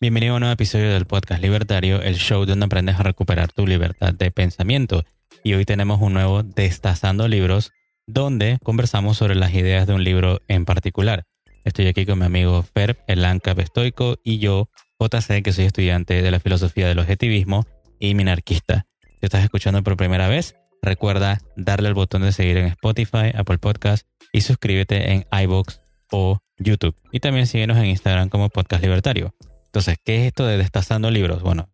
Bienvenido 0.00 0.32
a 0.32 0.36
un 0.36 0.40
nuevo 0.40 0.54
episodio 0.54 0.92
del 0.92 1.06
podcast 1.06 1.42
Libertario, 1.42 2.02
el 2.02 2.16
show 2.16 2.44
donde 2.44 2.66
aprendes 2.66 2.98
a 2.98 3.02
recuperar 3.02 3.52
tu 3.52 3.66
libertad 3.66 4.14
de 4.14 4.30
pensamiento. 4.30 5.04
Y 5.44 5.54
hoy 5.54 5.64
tenemos 5.64 6.00
un 6.00 6.14
nuevo 6.14 6.42
Destazando 6.42 7.28
Libros, 7.28 7.72
donde 8.06 8.58
conversamos 8.62 9.18
sobre 9.18 9.34
las 9.34 9.54
ideas 9.54 9.86
de 9.86 9.94
un 9.94 10.02
libro 10.02 10.40
en 10.48 10.64
particular. 10.64 11.24
Estoy 11.64 11.86
aquí 11.86 12.06
con 12.06 12.18
mi 12.18 12.24
amigo 12.24 12.62
Fer, 12.62 12.98
el 13.06 13.24
ANCAP 13.24 13.60
estoico, 13.60 14.16
y 14.24 14.38
yo, 14.38 14.70
JC, 14.98 15.42
que 15.42 15.52
soy 15.52 15.66
estudiante 15.66 16.22
de 16.22 16.30
la 16.30 16.40
filosofía 16.40 16.88
del 16.88 16.98
objetivismo 16.98 17.66
y 18.00 18.14
minarquista. 18.14 18.86
Si 19.20 19.26
estás 19.26 19.44
escuchando 19.44 19.82
por 19.82 19.96
primera 19.96 20.26
vez, 20.26 20.56
recuerda 20.80 21.38
darle 21.54 21.88
al 21.88 21.94
botón 21.94 22.22
de 22.22 22.32
seguir 22.32 22.56
en 22.56 22.66
Spotify, 22.66 23.30
Apple 23.34 23.58
Podcast 23.58 24.06
y 24.32 24.40
suscríbete 24.40 25.12
en 25.12 25.26
iBox 25.30 25.81
o 26.12 26.38
YouTube. 26.58 26.94
Y 27.10 27.18
también 27.18 27.48
síguenos 27.48 27.76
en 27.78 27.86
Instagram 27.86 28.28
como 28.28 28.48
Podcast 28.48 28.82
Libertario. 28.82 29.34
Entonces, 29.66 29.96
¿qué 30.04 30.20
es 30.20 30.26
esto 30.28 30.46
de 30.46 30.58
destazando 30.58 31.10
libros? 31.10 31.42
Bueno, 31.42 31.68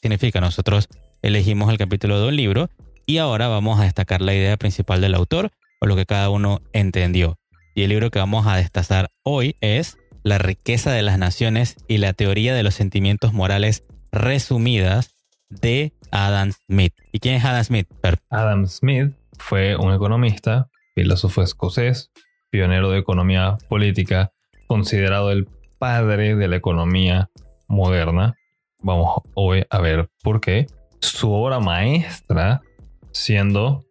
significa 0.00 0.40
nosotros 0.40 0.88
elegimos 1.22 1.70
el 1.70 1.78
capítulo 1.78 2.20
de 2.20 2.28
un 2.28 2.36
libro 2.36 2.68
y 3.06 3.18
ahora 3.18 3.48
vamos 3.48 3.78
a 3.78 3.84
destacar 3.84 4.20
la 4.22 4.34
idea 4.34 4.56
principal 4.56 5.00
del 5.00 5.14
autor 5.14 5.52
o 5.80 5.86
lo 5.86 5.94
que 5.94 6.06
cada 6.06 6.30
uno 6.30 6.60
entendió. 6.72 7.38
Y 7.74 7.82
el 7.82 7.90
libro 7.90 8.10
que 8.10 8.18
vamos 8.18 8.46
a 8.46 8.56
destazar 8.56 9.10
hoy 9.22 9.56
es 9.60 9.98
La 10.22 10.38
riqueza 10.38 10.90
de 10.90 11.02
las 11.02 11.18
naciones 11.18 11.76
y 11.86 11.98
la 11.98 12.14
teoría 12.14 12.54
de 12.54 12.62
los 12.62 12.74
sentimientos 12.74 13.34
morales 13.34 13.84
resumidas 14.10 15.14
de 15.50 15.92
Adam 16.10 16.52
Smith. 16.52 16.94
¿Y 17.12 17.18
quién 17.18 17.34
es 17.34 17.44
Adam 17.44 17.64
Smith? 17.64 17.88
Adam 18.30 18.66
Smith 18.66 19.12
fue 19.38 19.76
un 19.76 19.92
economista, 19.92 20.70
filósofo 20.94 21.42
escocés, 21.42 22.10
pionero 22.54 22.90
de 22.90 23.00
economía 23.00 23.58
política, 23.68 24.30
considerado 24.68 25.32
el 25.32 25.48
padre 25.80 26.36
de 26.36 26.46
la 26.46 26.54
economía 26.54 27.28
moderna. 27.66 28.36
Vamos 28.80 29.22
hoy 29.34 29.64
a 29.70 29.80
ver 29.80 30.08
por 30.22 30.40
qué. 30.40 30.68
Su 31.00 31.32
obra 31.32 31.58
maestra 31.58 32.62
siendo 33.10 33.84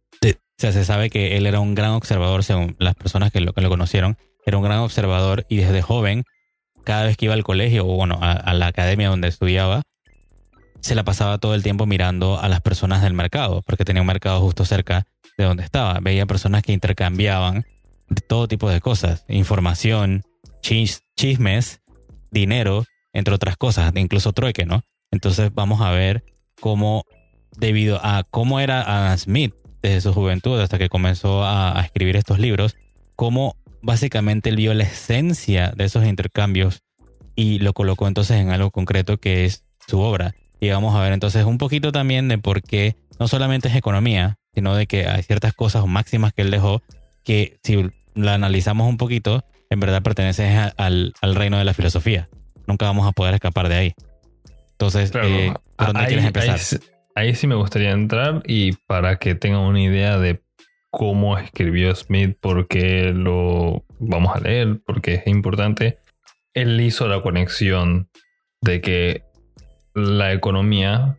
o 0.57 0.61
sea, 0.61 0.71
se 0.71 0.85
sabe 0.85 1.11
que 1.11 1.37
él 1.37 1.47
era 1.47 1.59
un 1.59 1.75
gran 1.75 1.91
observador, 1.91 2.45
según 2.45 2.77
las 2.79 2.95
personas 2.95 3.33
que 3.33 3.41
lo, 3.41 3.53
que 3.53 3.61
lo 3.61 3.69
conocieron, 3.69 4.17
era 4.47 4.57
un 4.57 4.63
gran 4.63 4.79
observador 4.79 5.47
y 5.49 5.57
desde 5.57 5.83
joven, 5.83 6.25
cada 6.85 7.05
vez 7.05 7.17
que 7.17 7.25
iba 7.25 7.35
al 7.35 7.43
colegio 7.43 7.87
o 7.87 7.97
bueno, 7.97 8.19
a, 8.21 8.55
la 8.55 8.69
academia 8.69 9.09
donde 9.09 9.29
estudiaba, 9.29 9.83
se 10.81 10.95
la 10.95 11.03
pasaba 11.03 11.39
todo 11.39 11.55
el 11.55 11.63
tiempo 11.63 11.87
mirando 11.87 12.39
a 12.39 12.49
las 12.49 12.61
personas 12.61 13.03
del 13.03 13.15
mercado, 13.15 13.63
porque 13.67 13.85
tenía 13.85 14.03
un 14.03 14.07
mercado 14.07 14.41
justo 14.41 14.65
cerca 14.65 15.07
de 15.39 15.45
donde 15.45 15.65
estaba. 15.65 15.99
Veía 16.01 16.27
personas 16.27 16.63
que 16.63 16.73
intercambiaban 16.73 17.65
todo 18.29 18.47
tipo 18.47 18.69
de 18.69 18.81
cosas, 18.81 19.25
información, 19.29 20.23
chismes, 20.61 21.81
dinero, 22.31 22.85
entre 23.15 23.35
otras 23.35 23.57
cosas, 23.57 23.93
incluso 23.97 24.33
trueque, 24.33 24.67
¿no? 24.67 24.83
Entonces 25.11 25.55
vamos 25.55 25.81
a 25.81 25.91
ver 25.91 26.25
cómo, 26.61 27.05
debido 27.57 28.01
a 28.05 28.25
cómo 28.25 28.61
era 28.61 28.83
Adam 28.83 29.17
Smith 29.17 29.55
desde 29.81 30.03
su 30.03 30.13
juventud 30.13 30.61
hasta 30.61 30.79
que 30.79 30.89
comenzó 30.89 31.45
a, 31.45 31.81
escribir 31.83 32.17
estos 32.17 32.39
libros, 32.39 32.77
cómo 33.17 33.57
básicamente 33.81 34.51
él 34.51 34.57
vio 34.57 34.75
la 34.75 34.85
esencia 34.85 35.73
de 35.77 35.85
esos 35.85 36.05
intercambios 36.05 36.83
y 37.37 37.59
lo 37.61 37.73
colocó 37.73 38.09
entonces 38.09 38.39
en 38.39 38.51
algo 38.51 38.71
concreto 38.71 39.19
que 39.19 39.45
es 39.45 39.65
su 39.87 40.01
obra. 40.01 40.35
Y 40.61 40.71
vamos 40.71 40.95
a 40.95 41.01
ver 41.01 41.13
entonces 41.13 41.45
un 41.45 41.59
poquito 41.59 41.93
también 41.93 42.29
de 42.29 42.39
por 42.39 42.63
qué 42.63 42.97
no 43.19 43.29
solamente 43.29 43.69
es 43.69 43.77
economía, 43.77 44.39
sino 44.55 44.75
de 44.75 44.87
que 44.87 45.07
hay 45.07 45.23
ciertas 45.23 45.53
cosas 45.53 45.87
máximas 45.87 46.33
que 46.33 46.43
él 46.43 46.51
dejó 46.51 46.83
que 47.25 47.59
si 47.63 47.91
la 48.15 48.35
analizamos 48.35 48.89
un 48.89 48.97
poquito, 48.97 49.45
en 49.71 49.81
verdad 49.81 50.03
pertenecen 50.03 50.73
al, 50.77 51.15
reino 51.35 51.59
de 51.59 51.65
la 51.65 51.75
filosofía. 51.75 52.29
Nunca 52.67 52.87
vamos 52.87 53.07
a 53.07 53.13
poder 53.13 53.35
escapar 53.35 53.69
de 53.69 53.75
ahí. 53.75 53.95
Entonces, 54.73 55.13
eh, 55.15 55.53
¿por 55.77 55.87
dónde 55.89 56.07
quieres 56.07 56.25
empezar? 56.25 56.59
Ahí, 57.15 57.29
ahí, 57.29 57.35
sí 57.35 57.47
me 57.47 57.55
gustaría 57.55 57.91
entrar 57.91 58.43
y 58.47 58.73
para 58.73 59.19
que 59.19 59.35
tengan 59.35 59.61
una 59.61 59.81
idea 59.81 60.19
de 60.19 60.43
cómo 60.91 61.39
escribió 61.39 61.95
Smith, 61.95 62.37
porque 62.41 63.13
lo 63.13 63.85
vamos 63.99 64.35
a 64.35 64.41
leer, 64.41 64.81
porque 64.87 65.15
es 65.15 65.27
importante. 65.27 65.99
Él 66.55 66.81
hizo 66.81 67.09
la 67.09 67.21
conexión 67.21 68.09
de 68.61 68.81
que 68.81 69.23
la 69.95 70.33
economía 70.33 71.19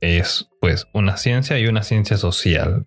es 0.00 0.48
pues 0.60 0.86
una 0.92 1.16
ciencia 1.16 1.58
y 1.58 1.66
una 1.66 1.82
ciencia 1.82 2.16
social. 2.16 2.86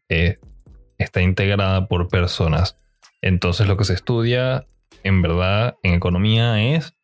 está 0.97 1.21
integrada 1.21 1.87
por 1.87 2.07
personas. 2.07 2.77
Entonces 3.21 3.67
lo 3.67 3.77
que 3.77 3.85
se 3.85 3.93
estudia 3.93 4.67
en 5.03 5.21
verdad 5.21 5.75
en 5.83 5.93
economía 5.93 6.61
es 6.75 6.96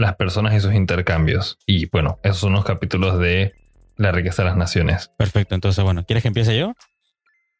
las 0.00 0.16
personas 0.16 0.54
y 0.54 0.60
sus 0.60 0.74
intercambios. 0.74 1.58
Y 1.66 1.86
bueno, 1.86 2.18
esos 2.22 2.38
son 2.38 2.54
los 2.54 2.64
capítulos 2.64 3.18
de 3.18 3.52
la 3.96 4.12
riqueza 4.12 4.42
de 4.42 4.48
las 4.48 4.56
naciones. 4.56 5.10
Perfecto, 5.18 5.54
entonces 5.54 5.84
bueno, 5.84 6.04
¿quieres 6.06 6.22
que 6.22 6.28
empiece 6.28 6.58
yo? 6.58 6.72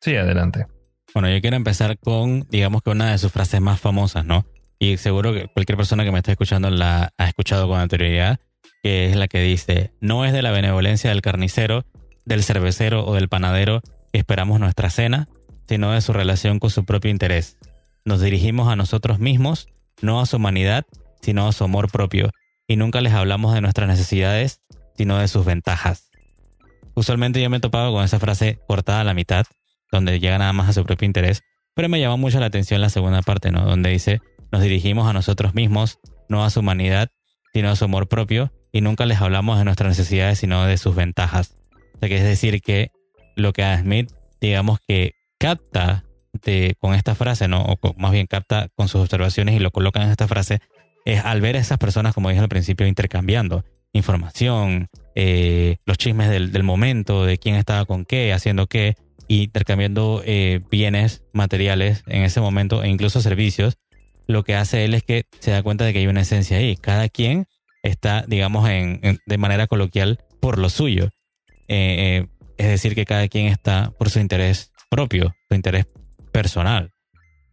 Sí, 0.01 0.17
adelante. 0.17 0.67
Bueno, 1.13 1.29
yo 1.29 1.39
quiero 1.43 1.57
empezar 1.57 1.99
con, 1.99 2.47
digamos 2.49 2.83
que 2.83 2.91
una 2.91 3.11
de 3.11 3.19
sus 3.19 3.31
frases 3.31 3.61
más 3.61 3.79
famosas, 3.79 4.25
¿no? 4.25 4.47
Y 4.79 4.97
seguro 4.97 5.35
que 5.35 5.49
cualquier 5.49 5.77
persona 5.77 6.03
que 6.03 6.13
me 6.13 6.19
esté 6.19 6.31
escuchando 6.31 6.71
la 6.71 7.13
ha 7.19 7.29
escuchado 7.29 7.69
con 7.69 7.79
anterioridad, 7.79 8.41
que 8.83 9.11
es 9.11 9.17
la 9.17 9.29
que 9.29 9.43
dice, 9.43 9.93
no 10.01 10.25
es 10.25 10.33
de 10.33 10.41
la 10.41 10.51
benevolencia 10.51 11.11
del 11.11 11.21
carnicero, 11.21 11.85
del 12.25 12.43
cervecero 12.43 13.05
o 13.05 13.15
del 13.15 13.29
panadero 13.29 13.83
que 14.13 14.19
esperamos 14.19 14.61
nuestra 14.61 14.89
cena, 14.89 15.29
sino 15.69 15.93
de 15.93 16.01
su 16.01 16.15
relación 16.15 16.59
con 16.59 16.71
su 16.71 16.87
propio 16.87 17.11
interés. 17.11 17.59
Nos 18.07 18.23
dirigimos 18.23 18.73
a 18.73 18.77
nosotros 18.77 19.19
mismos, 19.19 19.69
no 20.01 20.23
a 20.23 20.27
su 20.27 20.37
humanidad, 20.37 20.87
sino 21.23 21.49
a 21.49 21.53
su 21.53 21.65
amor 21.65 21.91
propio, 21.91 22.31
y 22.67 22.77
nunca 22.77 23.01
les 23.01 23.13
hablamos 23.13 23.55
de 23.55 23.61
nuestras 23.61 23.89
necesidades, 23.89 24.61
sino 24.97 25.19
de 25.19 25.29
sus 25.29 25.45
ventajas. 25.45 26.11
Usualmente 26.95 27.41
yo 27.41 27.51
me 27.51 27.59
he 27.59 27.61
topado 27.61 27.93
con 27.93 28.05
esa 28.05 28.19
frase 28.19 28.59
cortada 28.67 29.01
a 29.01 29.05
la 29.05 29.15
mitad, 29.15 29.47
donde 29.91 30.21
llega 30.21 30.39
nada 30.39 30.53
más 30.53 30.69
a 30.69 30.73
su 30.73 30.85
propio 30.85 31.07
interés, 31.07 31.43
pero 31.75 31.89
me 31.89 32.01
llama 32.01 32.17
mucho 32.17 32.41
la 32.41 32.47
atención 32.47 32.81
la 32.81 32.91
segunda 32.91 33.23
parte, 33.23 33.51
¿no? 33.51 33.65
Donde 33.65 33.91
dice, 33.91 34.21
nos 34.53 34.63
dirigimos 34.63 35.09
a 35.09 35.13
nosotros 35.13 35.55
mismos, 35.55 35.99
no 36.29 36.45
a 36.45 36.51
su 36.51 36.61
humanidad, 36.61 37.09
sino 37.53 37.71
a 37.71 37.77
su 37.77 37.85
amor 37.85 38.09
propio, 38.09 38.53
y 38.73 38.81
nunca 38.81 39.07
les 39.07 39.21
hablamos 39.21 39.59
de 39.59 39.65
nuestras 39.65 39.89
necesidades, 39.89 40.39
sino 40.39 40.65
de 40.65 40.77
sus 40.79 40.95
ventajas. 40.95 41.55
O 41.95 41.99
sea, 42.01 42.09
que 42.09 42.17
es 42.17 42.25
decir 42.25 42.61
que 42.61 42.91
lo 43.37 43.53
que 43.53 43.65
Smith, 43.79 44.11
digamos 44.41 44.79
que 44.87 45.13
capta 45.39 46.05
de, 46.45 46.77
con 46.79 46.95
esta 46.95 47.15
frase, 47.15 47.49
¿no? 47.49 47.63
O 47.63 47.79
más 47.97 48.13
bien 48.13 48.27
capta 48.27 48.69
con 48.75 48.89
sus 48.89 49.01
observaciones 49.01 49.55
y 49.55 49.59
lo 49.59 49.71
coloca 49.71 50.03
en 50.03 50.11
esta 50.11 50.29
frase, 50.29 50.61
es 51.05 51.25
al 51.25 51.41
ver 51.41 51.57
a 51.57 51.61
esas 51.61 51.79
personas, 51.79 52.15
como 52.15 52.29
dije 52.29 52.41
al 52.41 52.49
principio, 52.49 52.87
intercambiando 52.87 53.65
información, 53.93 54.89
eh, 55.15 55.79
los 55.85 55.99
chismes 55.99 56.31
del, 56.31 56.53
del 56.53 56.63
momento, 56.63 57.25
de 57.25 57.39
quién 57.39 57.57
estaba 57.57 57.85
con 57.85 58.05
qué, 58.05 58.33
haciendo 58.33 58.67
qué, 58.67 58.97
intercambiando 59.29 60.23
eh, 60.25 60.61
bienes 60.71 61.23
materiales 61.33 62.03
en 62.07 62.23
ese 62.23 62.41
momento 62.41 62.83
e 62.83 62.89
incluso 62.89 63.21
servicios, 63.21 63.79
lo 64.27 64.43
que 64.43 64.55
hace 64.55 64.85
él 64.85 64.95
es 64.95 65.03
que 65.03 65.25
se 65.39 65.53
da 65.53 65.63
cuenta 65.63 65.85
de 65.85 65.93
que 65.93 66.01
hay 66.01 66.07
una 66.07 66.23
esencia 66.23 66.57
ahí. 66.57 66.77
Cada 66.77 67.09
quien 67.09 67.47
está, 67.83 68.25
digamos, 68.27 68.69
en, 68.69 69.01
de 69.25 69.39
manera 69.39 69.67
coloquial 69.67 70.19
por 70.41 70.59
lo 70.59 70.69
suyo. 70.69 71.11
Eh, 71.69 72.27
es 72.59 72.67
decir, 72.67 72.95
que 72.95 73.05
cada 73.05 73.29
quien 73.29 73.47
está 73.47 73.93
por 73.99 74.11
su 74.11 74.19
interés 74.19 74.73
propio, 74.91 75.35
su 75.49 75.55
interés 75.55 75.87
personal. 76.33 76.93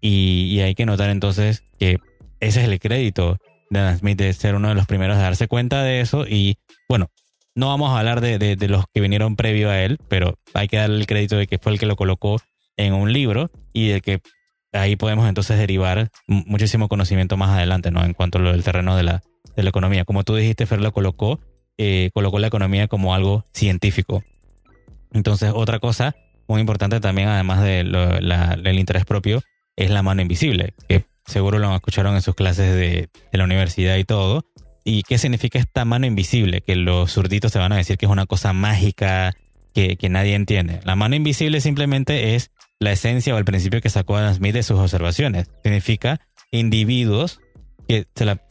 Y, 0.02 0.60
hay 0.60 0.76
que 0.76 0.86
notar 0.86 1.10
entonces 1.10 1.64
que 1.80 1.98
ese 2.39 2.62
es 2.62 2.69
el 2.69 2.80
crédito 2.80 3.38
de 3.69 3.80
Adam 3.80 3.98
Smith 3.98 4.18
de 4.18 4.34
ser 4.34 4.56
uno 4.56 4.69
de 4.69 4.75
los 4.75 4.86
primeros 4.86 5.18
a 5.18 5.22
darse 5.22 5.48
cuenta 5.48 5.84
de 5.84 6.01
eso. 6.01 6.25
Y 6.28 6.57
bueno, 6.88 7.10
no 7.56 7.68
vamos 7.68 7.92
a 7.92 8.00
hablar 8.00 8.22
de, 8.22 8.56
los 8.68 8.86
que 8.94 9.01
vinieron 9.01 9.36
previo 9.36 9.69
a 9.69 9.81
él, 9.81 9.98
pero 10.07 10.38
hay 10.54 10.68
que 10.68 10.78
darle 10.78 10.98
el 10.98 11.07
crédito 11.07 11.38
de 11.38 11.48
que 11.48 11.57
fue 11.57 11.72
el 11.72 11.80
que 11.80 11.86
lo 11.86 11.95
colocó 11.95 12.39
en 12.78 12.94
un 12.94 13.12
libro 13.12 13.50
y 13.74 13.88
de 13.89 14.01
que 14.01 14.22
ahí 14.74 14.95
podemos 14.95 15.28
entonces 15.28 15.57
derivar 15.57 16.10
muchísimo 16.28 16.88
conocimiento 16.88 17.36
más 17.36 17.50
adelante, 17.50 17.92
¿no? 17.92 18.04
En 18.04 18.13
cuanto 18.13 18.38
a 18.38 18.42
lo 18.42 18.51
del 18.51 18.63
terreno 18.63 18.95
de 18.95 19.04
la, 19.04 19.24
de 19.56 19.63
la 19.63 19.69
economía. 19.69 20.06
Como 20.06 20.24
tú 20.24 20.36
dijiste, 20.36 20.66
Fer 20.66 20.81
lo 20.81 20.92
colocó, 20.92 21.39
eh, 21.78 22.12
colocó 22.13 22.39
la 22.39 22.48
economía 22.48 22.88
como 22.88 23.16
algo 23.16 23.44
científico. 23.54 24.24
Entonces, 25.12 25.51
otra 25.54 25.80
cosa 25.80 26.16
muy 26.48 26.62
importante 26.62 27.00
también, 27.00 27.28
además 27.28 27.62
de 27.62 27.84
del 27.84 28.80
interés 28.80 29.06
propio, 29.06 29.42
es 29.75 29.89
la 29.89 30.01
mano 30.04 30.22
invisible, 30.22 30.74
que 30.88 31.06
seguro 31.27 31.59
lo 31.59 31.74
escucharon 31.75 32.15
en 32.15 32.21
sus 32.21 32.35
clases 32.35 32.74
de, 32.75 33.09
la 33.31 33.44
universidad 33.44 33.97
y 33.97 34.03
todo. 34.03 34.45
¿Y 34.83 35.03
qué 35.03 35.18
significa 35.18 35.59
esta 35.59 35.85
mano 35.85 36.06
invisible? 36.06 36.62
Que 36.62 36.75
los 36.75 37.12
zurditos 37.12 37.51
te 37.51 37.59
van 37.59 37.74
a 37.74 37.77
decir 37.77 37.97
que 37.97 38.06
es 38.06 38.12
una 38.12 38.25
cosa 38.25 38.53
mágica, 38.53 39.33
que, 39.74 39.97
que, 39.97 40.09
nadie 40.09 40.33
entiende. 40.33 40.79
La 40.85 40.95
mano 40.95 41.15
invisible 41.15 41.59
simplemente 41.62 42.35
es 42.35 42.51
la 42.79 42.91
esencia 42.94 43.35
o 43.35 43.38
el 43.38 43.45
principio 43.45 43.81
que 43.81 43.89
sacó 43.89 44.15
Adam 44.15 44.33
Smith 44.33 44.53
de 44.53 44.63
sus 44.63 44.79
observaciones. 44.79 45.50
Significa 45.63 46.21
individuos 46.51 47.41
que, 47.88 48.07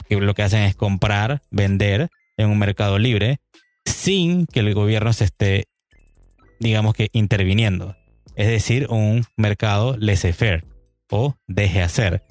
lo 0.09 0.33
que 0.33 0.43
hacen 0.43 0.63
es 0.63 0.75
comprar, 0.75 1.41
vender 1.51 2.09
en 2.37 2.49
un 2.49 2.59
mercado 2.59 2.99
libre 2.99 3.39
sin 3.85 4.45
que 4.45 4.59
el 4.59 4.73
gobierno 4.73 5.13
se 5.13 5.25
esté, 5.25 5.65
digamos 6.59 6.93
que, 6.93 7.09
interviniendo. 7.13 7.95
Es 8.35 8.47
decir, 8.47 8.87
un 8.89 9.25
mercado 9.35 9.97
laissez-faire 9.97 10.65
o 11.09 11.35
deje 11.47 11.81
hacer. 11.81 12.23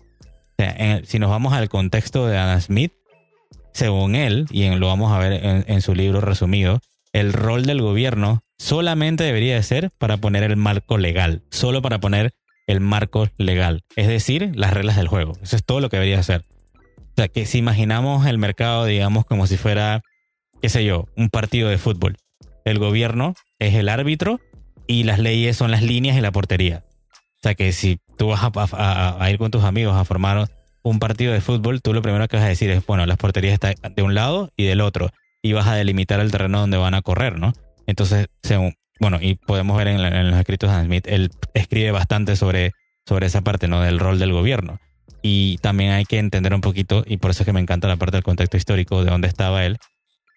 Si 1.05 1.19
nos 1.19 1.31
vamos 1.31 1.53
al 1.53 1.69
contexto 1.69 2.27
de 2.27 2.39
Adam 2.39 2.61
Smith, 2.61 2.93
según 3.73 4.15
él, 4.15 4.47
y 4.51 4.69
lo 4.71 4.87
vamos 4.87 5.13
a 5.13 5.19
ver 5.19 5.33
en, 5.45 5.65
en 5.67 5.83
su 5.83 5.95
libro 5.95 6.21
resumido, 6.21 6.81
el 7.13 7.33
rol 7.33 7.67
del 7.67 7.83
gobierno 7.83 8.43
solamente 8.59 9.25
debería 9.25 9.55
de 9.55 9.63
ser 9.63 9.91
para 9.99 10.17
poner 10.17 10.43
el 10.43 10.57
marco 10.57 10.99
legal, 10.99 11.43
solo 11.51 11.83
para 11.83 11.99
poner 11.99 12.33
el 12.67 12.81
marco 12.81 13.29
legal, 13.39 13.85
es 13.95 14.09
decir, 14.09 14.53
las 14.55 14.73
reglas 14.73 14.97
del 14.97 15.09
juego. 15.09 15.33
Eso 15.43 15.57
es 15.57 15.65
todo 15.65 15.81
lo 15.81 15.89
que 15.89 15.97
debería 15.97 16.19
hacer. 16.19 16.43
O 16.77 17.13
sea, 17.17 17.29
que 17.29 17.47
si 17.47 17.59
imaginamos 17.59 18.27
el 18.27 18.39
mercado, 18.39 18.85
digamos, 18.85 19.25
como 19.25 19.47
si 19.47 19.57
fuera, 19.57 20.03
qué 20.61 20.69
sé 20.69 20.85
yo, 20.85 21.07
un 21.17 21.31
partido 21.31 21.69
de 21.69 21.79
fútbol. 21.79 22.17
El 22.65 22.79
gobierno 22.79 23.35
es 23.59 23.75
el 23.75 23.89
árbitro 23.89 24.41
y 24.87 25.05
las 25.05 25.19
leyes 25.19 25.57
son 25.57 25.71
las 25.71 25.83
líneas 25.83 26.17
y 26.17 26.21
la 26.21 26.33
portería. 26.33 26.85
Sea, 27.47 27.55
que 27.55 27.71
si 27.71 28.01
tú 28.19 28.27
vas 28.27 28.43
a, 28.73 29.31
ir 29.31 29.39
con 29.39 29.53
tus 29.53 29.63
amigos 29.63 29.95
a 29.95 30.05
formar 30.05 30.49
un 30.83 30.99
partido 30.99 31.33
de 31.33 31.41
fútbol, 31.41 31.81
tú 31.81 31.95
lo 31.95 32.03
primero 32.03 32.27
que 32.27 32.37
vas 32.37 32.45
a 32.45 32.49
decir 32.49 32.71
es, 32.71 32.85
bueno, 32.85 33.07
las 33.07 33.19
porterías 33.19 33.55
están 33.55 33.77
de 33.95 34.03
un 34.03 34.17
lado 34.17 34.51
y 34.57 34.65
del 34.65 34.81
otro. 34.81 35.11
Y 35.43 35.53
vas 35.53 35.69
a 35.69 35.77
delimitar 35.77 36.19
el 36.19 36.33
terreno 36.33 36.59
donde 36.59 36.77
van 36.77 36.95
a 36.95 37.03
correr, 37.03 37.39
¿no? 37.39 37.53
Entonces, 37.87 38.27
según, 38.43 38.75
bueno, 38.99 39.21
y 39.23 39.37
podemos 39.37 39.77
ver 39.77 39.87
en, 39.87 40.29
los 40.29 40.41
escritos 40.41 40.77
de 40.77 40.87
Smith, 40.87 41.07
él 41.07 41.31
escribe 41.55 41.93
bastante 41.93 42.35
sobre, 42.35 42.73
sobre 43.07 43.27
esa 43.27 43.43
parte, 43.43 43.69
¿no? 43.69 43.81
Del 43.81 44.01
rol 44.01 44.19
del 44.19 44.33
gobierno. 44.33 44.81
Y 45.23 45.59
también 45.59 45.93
hay 45.93 46.05
que 46.05 46.19
entender 46.19 46.53
un 46.53 46.63
poquito, 46.63 47.05
y 47.07 47.19
por 47.19 47.31
eso 47.31 47.45
es 47.45 47.47
que 47.47 47.53
me 47.53 47.61
encanta 47.61 47.87
la 47.87 47.95
parte 47.95 48.17
del 48.17 48.25
contexto 48.25 48.57
histórico 48.57 49.05
de 49.05 49.11
dónde 49.13 49.29
estaba 49.29 49.65
él. 49.65 49.79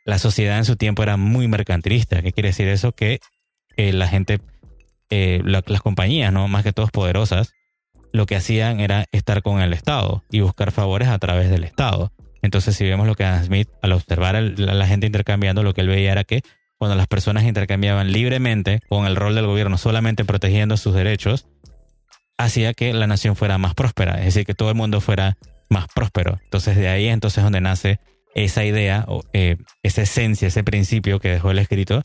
La 0.06 0.20
sociedad 0.20 0.60
en 0.60 0.66
su 0.66 0.76
tiempo 0.76 1.02
era 1.02 1.18
muy 1.18 1.48
mercantilista. 1.48 2.22
¿Qué 2.22 2.32
quiere 2.34 2.50
decir 2.50 2.68
eso? 2.68 2.92
Que 2.92 3.20
eh, 3.78 3.94
la 3.94 4.08
gente, 4.08 4.42
eh, 5.10 5.42
las 5.44 5.82
compañías, 5.82 6.32
¿no? 6.32 6.48
Más 6.48 6.64
que 6.64 6.74
todos 6.74 6.92
poderosas, 6.92 7.54
lo 8.12 8.26
que 8.26 8.36
hacían 8.36 8.80
era 8.80 9.06
estar 9.12 9.42
con 9.42 9.62
el 9.62 9.74
Estado 9.74 10.24
y 10.32 10.42
buscar 10.42 10.72
favores 10.72 11.08
a 11.08 11.20
través 11.20 11.50
del 11.50 11.64
Estado. 11.64 12.12
Entonces, 12.42 12.76
si 12.76 12.86
vemos 12.86 13.08
lo 13.08 13.16
que 13.16 13.26
Adam 13.26 13.44
Smith, 13.44 13.70
al 13.82 13.92
observar 13.92 14.36
a 14.36 14.42
la 14.42 14.88
gente 14.88 15.06
intercambiando, 15.06 15.64
lo 15.64 15.74
que 15.74 15.82
él 15.82 15.88
veía 15.88 16.12
era 16.12 16.24
que 16.24 16.42
cuando 16.78 16.96
las 16.96 17.08
personas 17.08 17.44
intercambiaban 17.44 18.12
libremente 18.12 18.80
con 18.88 19.06
el 19.06 19.16
rol 19.16 19.36
del 19.36 19.46
gobierno 19.46 19.78
solamente 19.78 20.24
protegiendo 20.24 20.78
sus 20.78 20.96
derechos, 20.96 21.48
hacía 22.38 22.74
que 22.74 22.94
la 22.94 23.06
nación 23.06 23.36
fuera 23.36 23.58
más 23.58 23.76
próspera, 23.76 24.20
es 24.20 24.26
decir, 24.26 24.46
que 24.46 24.54
todo 24.54 24.70
el 24.70 24.76
mundo 24.76 25.02
fuera 25.02 25.38
más 25.70 25.88
próspero. 25.94 26.40
Entonces 26.46 26.78
de 26.78 26.88
ahí 26.88 27.08
entonces 27.08 27.44
donde 27.44 27.60
nace 27.60 28.00
esa 28.34 28.64
idea, 28.64 29.04
o, 29.08 29.24
eh, 29.34 29.58
esa 29.84 30.04
esencia, 30.04 30.48
ese 30.48 30.64
principio 30.64 31.20
que 31.20 31.30
dejó 31.30 31.52
el 31.52 31.60
escrito, 31.60 32.02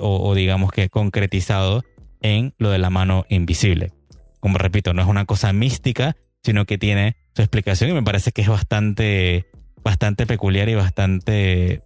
o, 0.00 0.28
o, 0.28 0.34
digamos 0.36 0.70
que 0.70 0.88
concretizado 0.88 1.82
en 2.24 2.54
lo 2.58 2.70
de 2.70 2.78
la 2.78 2.90
mano 2.90 3.26
invisible. 3.28 3.92
Como 4.40 4.58
repito, 4.58 4.94
no 4.94 5.02
es 5.02 5.08
una 5.08 5.26
cosa 5.26 5.52
mística, 5.52 6.16
sino 6.42 6.64
que 6.64 6.78
tiene 6.78 7.16
su 7.34 7.42
explicación 7.42 7.90
y 7.90 7.92
me 7.92 8.02
parece 8.02 8.32
que 8.32 8.42
es 8.42 8.48
bastante, 8.48 9.46
bastante 9.84 10.26
peculiar 10.26 10.68
y 10.68 10.74
bastante 10.74 11.82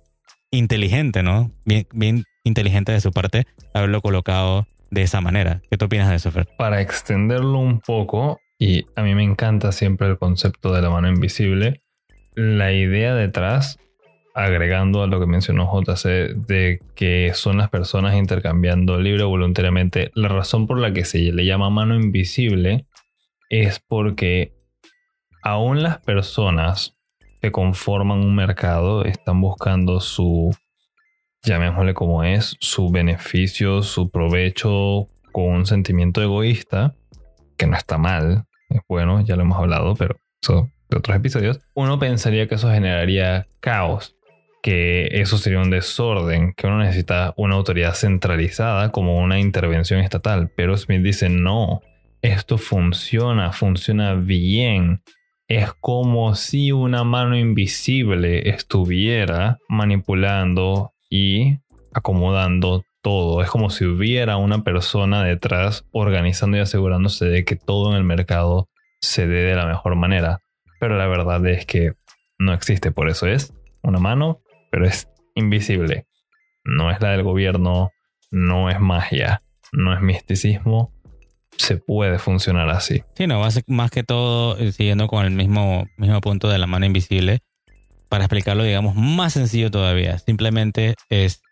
inteligente, 0.51 1.23
¿no? 1.23 1.51
Bien, 1.67 1.87
bien 1.93 2.25
inteligente 2.45 2.93
de 2.93 3.01
su 3.01 3.11
parte 3.11 3.47
haberlo 3.75 4.01
colocado 4.01 4.67
de 4.91 5.03
esa 5.03 5.21
manera. 5.21 5.61
¿Qué 5.71 5.77
tú 5.77 5.87
opinas 5.87 6.09
de 6.09 6.17
eso, 6.17 6.31
Fer? 6.31 6.49
Para 6.57 6.81
extenderlo 6.81 7.59
un 7.59 7.81
poco, 7.81 8.41
y 8.59 8.85
a 8.97 9.03
mí 9.03 9.15
me 9.15 9.25
encanta 9.25 9.73
siempre 9.73 10.07
el 10.07 10.19
concepto 10.19 10.73
de 10.73 10.83
la 10.83 10.91
mano 10.91 11.09
invisible, 11.09 11.83
la 12.35 12.73
idea 12.73 13.15
detrás, 13.15 13.79
agregando 14.39 15.03
a 15.03 15.09
lo 15.09 15.19
que 15.19 15.27
mencionó 15.27 15.69
JC, 15.69 16.35
de 16.47 16.81
que 16.95 17.33
son 17.35 17.59
las 17.59 17.71
personas 17.71 18.15
intercambiando 18.15 19.01
libre 19.01 19.25
voluntariamente, 19.25 20.13
la 20.15 20.29
razón 20.29 20.69
por 20.69 20.79
la 20.79 20.93
que 20.93 21.05
se 21.05 21.19
le 21.33 21.45
llama 21.45 21.71
mano 21.71 21.97
invisible 21.97 22.87
es 23.51 23.81
porque 23.81 24.53
aún 25.43 25.83
las 25.83 25.99
personas 25.99 26.97
que 27.43 27.51
conforman 27.51 28.21
un 28.21 28.37
mercado 28.37 29.05
están 29.05 29.41
buscando 29.41 29.99
su, 29.99 30.55
llamémosle 31.43 31.95
como 31.95 32.23
es, 32.23 32.57
su 32.61 32.91
beneficio, 32.91 33.83
su 33.83 34.09
provecho 34.09 35.09
con 35.33 35.47
un 35.47 35.67
sentimiento 35.67 36.23
egoísta, 36.23 36.95
que 37.57 37.67
no 37.67 37.77
está 37.77 37.99
mal, 37.99 38.45
es 38.71 38.83
bueno, 38.89 39.21
ya 39.23 39.35
lo 39.35 39.43
hemos 39.43 39.59
hablado, 39.59 39.97
pero 39.97 40.17
eso 40.41 40.71
de 40.89 40.97
otros 40.97 41.17
episodios, 41.17 41.61
uno 41.75 41.99
pensaría 41.99 42.47
que 42.47 42.55
eso 42.55 42.71
generaría 42.71 43.49
caos, 43.61 44.15
que 44.63 45.09
eso 45.13 45.39
sería 45.39 45.61
un 45.61 45.71
desorden, 45.71 46.53
que 46.55 46.67
uno 46.67 46.79
necesita 46.79 47.35
una 47.37 47.55
autoridad 47.55 47.95
centralizada 47.95 48.91
como 48.91 49.19
una 49.19 49.39
intervención 49.39 50.01
estatal, 50.01 50.51
pero 50.57 50.77
Smith 50.77 51.03
dice 51.03 51.29
no, 51.29 51.81
esto 52.23 52.59
funciona, 52.59 53.53
funciona 53.53 54.15
bien 54.15 55.03
es 55.49 55.73
como 55.81 56.35
si 56.35 56.73
una 56.73 57.05
mano 57.05 57.37
invisible 57.37 58.51
estuviera 58.51 59.59
manipulando 59.69 60.93
y 61.09 61.57
acomodando 61.95 62.85
todo. 63.01 63.43
Es 63.43 63.49
como 63.49 63.71
si 63.71 63.87
hubiera 63.87 64.37
una 64.37 64.63
persona 64.63 65.25
detrás 65.25 65.87
organizando 65.91 66.59
y 66.59 66.61
asegurándose 66.61 67.25
de 67.25 67.47
que 67.47 67.57
todo 67.57 67.91
en 67.91 67.97
el 67.97 68.05
mercado 68.05 68.69
se 69.01 69.27
dé 69.27 69.43
de 69.45 69.55
la 69.55 69.65
mejor 69.65 69.97
manera. 69.97 70.41
Pero 70.81 70.99
la 70.99 71.07
verdad 71.07 71.45
es 71.47 71.65
que 71.65 71.95
no 72.39 72.53
existe, 72.53 72.93
por 72.93 73.09
eso 73.09 73.27
es 73.27 73.55
una 73.83 73.99
mano, 73.99 74.43
pero 74.71 74.87
es 74.87 75.09
invisible. 75.35 76.07
No 76.65 76.91
es 76.91 77.01
la 77.01 77.11
del 77.11 77.23
gobierno, 77.23 77.91
no 78.31 78.71
es 78.71 78.81
magia, 78.81 79.41
no 79.73 79.95
es 79.95 80.01
misticismo, 80.01 80.93
se 81.57 81.77
puede 81.77 82.19
funcionar 82.19 82.71
así. 82.71 83.03
Sí, 83.15 83.27
no, 83.27 83.43
más 83.67 83.91
que 83.91 84.03
todo, 84.05 84.59
eh, 84.59 84.73
siguiendo 84.73 85.09
con 85.09 85.25
el 85.25 85.33
mismo, 85.33 85.87
mismo 85.97 86.21
punto 86.21 86.49
de 86.49 86.59
la 86.59 86.67
mano 86.67 86.87
invisible, 86.87 87.41
para 88.09 88.25
explicarlo, 88.25 88.65
digamos, 88.65 88.95
más 88.95 89.35
sencillo 89.35 89.71
todavía. 89.71 90.19
Simplemente 90.19 90.95
es 91.11 91.43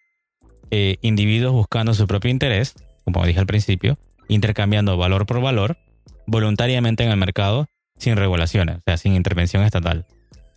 eh, 0.71 0.97
individuos 1.03 1.53
buscando 1.53 1.95
su 1.95 2.07
propio 2.07 2.31
interés, 2.31 2.75
como 3.05 3.25
dije 3.27 3.39
al 3.39 3.47
principio, 3.47 3.99
intercambiando 4.29 4.97
valor 4.97 5.27
por 5.27 5.41
valor, 5.41 5.79
voluntariamente 6.27 7.05
en 7.05 7.11
el 7.11 7.17
mercado, 7.17 7.67
sin 7.99 8.17
regulaciones, 8.17 8.79
o 8.79 8.83
sea, 8.85 8.97
sin 8.97 9.15
intervención 9.15 9.63
estatal. 9.63 10.07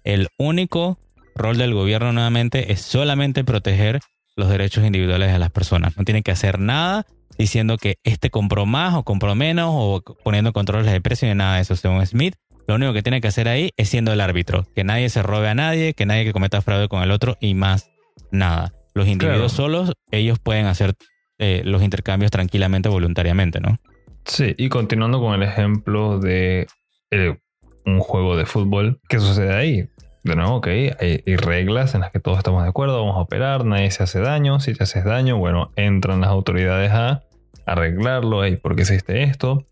El 0.03 0.27
único 0.37 0.97
rol 1.39 1.57
del 1.57 1.73
gobierno 1.73 2.13
nuevamente 2.13 2.71
es 2.71 2.81
solamente 2.81 3.43
proteger 3.43 3.99
los 4.35 4.49
derechos 4.49 4.85
individuales 4.85 5.31
de 5.31 5.39
las 5.39 5.49
personas. 5.49 5.97
No 5.97 6.03
tienen 6.03 6.21
que 6.21 6.31
hacer 6.31 6.59
nada 6.59 7.05
diciendo 7.37 7.77
que 7.77 7.95
este 8.03 8.29
compró 8.29 8.65
más 8.65 8.93
o 8.93 9.03
compró 9.03 9.33
menos 9.33 9.69
o 9.71 10.01
poniendo 10.23 10.53
controles 10.53 10.91
de 10.91 11.01
precio 11.01 11.27
ni 11.27 11.35
nada 11.35 11.55
de 11.55 11.61
eso 11.61 11.75
según 11.75 12.05
Smith. 12.05 12.35
Lo 12.67 12.75
único 12.75 12.93
que 12.93 13.01
tiene 13.01 13.21
que 13.21 13.27
hacer 13.27 13.47
ahí 13.47 13.71
es 13.77 13.89
siendo 13.89 14.13
el 14.13 14.21
árbitro, 14.21 14.67
que 14.75 14.83
nadie 14.83 15.09
se 15.09 15.23
robe 15.23 15.49
a 15.49 15.55
nadie, 15.55 15.95
que 15.95 16.05
nadie 16.05 16.25
que 16.25 16.33
cometa 16.33 16.61
fraude 16.61 16.87
con 16.87 17.01
el 17.01 17.09
otro 17.09 17.35
y 17.39 17.55
más 17.55 17.89
nada. 18.31 18.73
Los 18.93 19.07
individuos 19.07 19.53
solos, 19.53 19.93
ellos 20.11 20.37
pueden 20.37 20.67
hacer 20.67 20.93
eh, 21.39 21.61
los 21.65 21.81
intercambios 21.81 22.31
tranquilamente, 22.31 22.89
voluntariamente, 22.89 23.59
¿no? 23.59 23.77
Sí, 24.25 24.53
y 24.57 24.69
continuando 24.69 25.19
con 25.19 25.33
el 25.33 25.41
ejemplo 25.41 26.19
de 26.19 26.67
eh, 27.09 27.37
un 27.85 27.99
juego 27.99 28.35
de 28.35 28.45
fútbol, 28.45 28.99
¿qué 29.07 29.19
sucede 29.19 29.55
ahí? 29.55 29.89
De 30.23 30.35
nuevo, 30.35 30.55
ok, 30.55 30.67
hay, 30.67 31.35
reglas 31.37 31.95
en 31.95 32.01
las 32.01 32.11
que 32.11 32.19
todos 32.19 32.37
estamos 32.37 32.63
de 32.63 32.69
acuerdo, 32.69 32.99
vamos 32.99 33.15
a 33.15 33.21
operar, 33.21 33.65
nadie 33.65 33.89
se 33.91 34.03
hace 34.03 34.19
daño, 34.19 34.59
si 34.59 34.73
te 34.73 34.83
haces 34.83 35.05
daño, 35.05 35.37
bueno, 35.37 35.71
entran 35.75 36.21
las 36.21 36.29
autoridades 36.29 36.91
a 36.91 37.23
arreglarlo, 37.65 38.41
por 38.61 38.75
qué 38.75 38.81
hiciste 38.81 39.23
esto. 39.23 39.65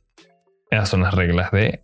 Esas 0.70 0.90
son 0.90 1.02
las 1.02 1.14
reglas 1.14 1.52
de 1.52 1.82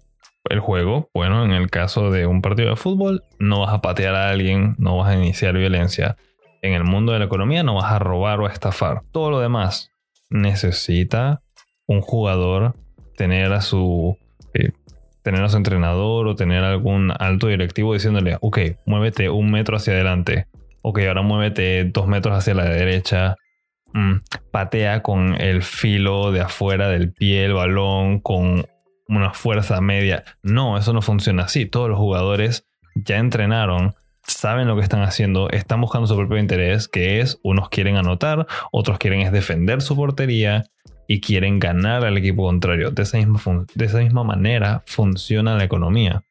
el 0.49 0.59
juego. 0.59 1.09
Bueno, 1.13 1.43
en 1.45 1.51
el 1.51 1.69
caso 1.69 2.11
de 2.11 2.25
un 2.25 2.41
partido 2.41 2.69
de 2.69 2.75
fútbol, 2.75 3.23
no 3.39 3.61
vas 3.61 3.73
a 3.73 3.81
patear 3.81 4.15
a 4.15 4.29
alguien, 4.29 4.75
no 4.77 4.97
vas 4.97 5.09
a 5.09 5.15
iniciar 5.15 5.57
violencia. 5.57 6.17
En 6.61 6.73
el 6.73 6.83
mundo 6.83 7.11
de 7.11 7.19
la 7.19 7.25
economía 7.25 7.63
no 7.63 7.75
vas 7.75 7.91
a 7.91 7.99
robar 7.99 8.39
o 8.39 8.47
a 8.47 8.51
estafar. 8.51 9.01
Todo 9.11 9.31
lo 9.31 9.39
demás 9.39 9.91
necesita 10.29 11.41
un 11.85 12.01
jugador 12.01 12.75
tener 13.17 13.53
a 13.53 13.61
su, 13.61 14.17
eh, 14.53 14.71
tener 15.23 15.43
a 15.43 15.49
su 15.49 15.57
entrenador 15.57 16.27
o 16.27 16.35
tener 16.35 16.63
algún 16.63 17.11
alto 17.17 17.47
directivo 17.47 17.93
diciéndole, 17.93 18.37
ok, 18.41 18.59
muévete 18.85 19.29
un 19.29 19.49
metro 19.51 19.77
hacia 19.77 19.93
adelante, 19.93 20.47
ok, 20.81 20.99
ahora 21.07 21.21
muévete 21.21 21.85
dos 21.85 22.07
metros 22.07 22.37
hacia 22.37 22.53
la 22.53 22.65
derecha, 22.65 23.37
mm, 23.93 24.17
patea 24.51 25.01
con 25.01 25.41
el 25.41 25.63
filo 25.63 26.31
de 26.31 26.41
afuera 26.41 26.89
del 26.89 27.11
pie 27.11 27.45
el 27.45 27.53
balón, 27.53 28.19
con 28.19 28.65
una 29.07 29.33
fuerza 29.33 29.79
media. 29.81 30.23
No, 30.43 30.77
eso 30.77 30.93
no 30.93 31.01
funciona 31.01 31.43
así. 31.43 31.65
Todos 31.65 31.89
los 31.89 31.97
jugadores 31.97 32.67
ya 32.95 33.17
entrenaron, 33.17 33.95
saben 34.23 34.67
lo 34.67 34.75
que 34.75 34.81
están 34.81 35.01
haciendo, 35.01 35.49
están 35.49 35.81
buscando 35.81 36.07
su 36.07 36.15
propio 36.15 36.37
interés, 36.37 36.87
que 36.87 37.19
es, 37.19 37.39
unos 37.43 37.69
quieren 37.69 37.97
anotar, 37.97 38.45
otros 38.71 38.97
quieren 38.97 39.21
es 39.21 39.31
defender 39.31 39.81
su 39.81 39.95
portería 39.95 40.65
y 41.07 41.21
quieren 41.21 41.59
ganar 41.59 42.05
al 42.05 42.17
equipo 42.17 42.43
contrario. 42.43 42.91
De 42.91 43.03
esa 43.03 43.17
misma, 43.17 43.65
de 43.73 43.85
esa 43.85 43.99
misma 43.99 44.23
manera 44.23 44.83
funciona 44.85 45.55
la 45.55 45.63
economía. 45.63 46.23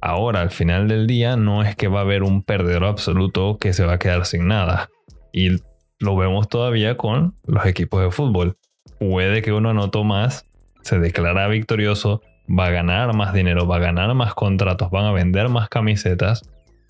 Ahora, 0.00 0.40
al 0.40 0.50
final 0.50 0.88
del 0.88 1.06
día, 1.06 1.36
no 1.36 1.62
es 1.62 1.76
que 1.76 1.88
va 1.88 2.00
a 2.00 2.02
haber 2.02 2.22
un 2.24 2.42
perdedor 2.42 2.84
absoluto 2.84 3.58
que 3.58 3.72
se 3.72 3.84
va 3.84 3.94
a 3.94 3.98
quedar 3.98 4.26
sin 4.26 4.48
nada. 4.48 4.88
Y 5.32 5.60
lo 6.00 6.16
vemos 6.16 6.48
todavía 6.48 6.96
con 6.96 7.34
los 7.46 7.64
equipos 7.66 8.02
de 8.02 8.10
fútbol. 8.10 8.56
Puede 8.98 9.42
que 9.42 9.52
uno 9.52 9.70
anotó 9.70 10.02
más, 10.02 10.44
se 10.82 10.98
declara 10.98 11.46
victorioso, 11.46 12.20
va 12.48 12.66
a 12.66 12.70
ganar 12.70 13.14
más 13.14 13.32
dinero, 13.32 13.66
va 13.66 13.76
a 13.76 13.80
ganar 13.80 14.12
más 14.14 14.34
contratos, 14.34 14.90
van 14.90 15.04
a 15.04 15.12
vender 15.12 15.48
más 15.48 15.68
camisetas, 15.68 16.42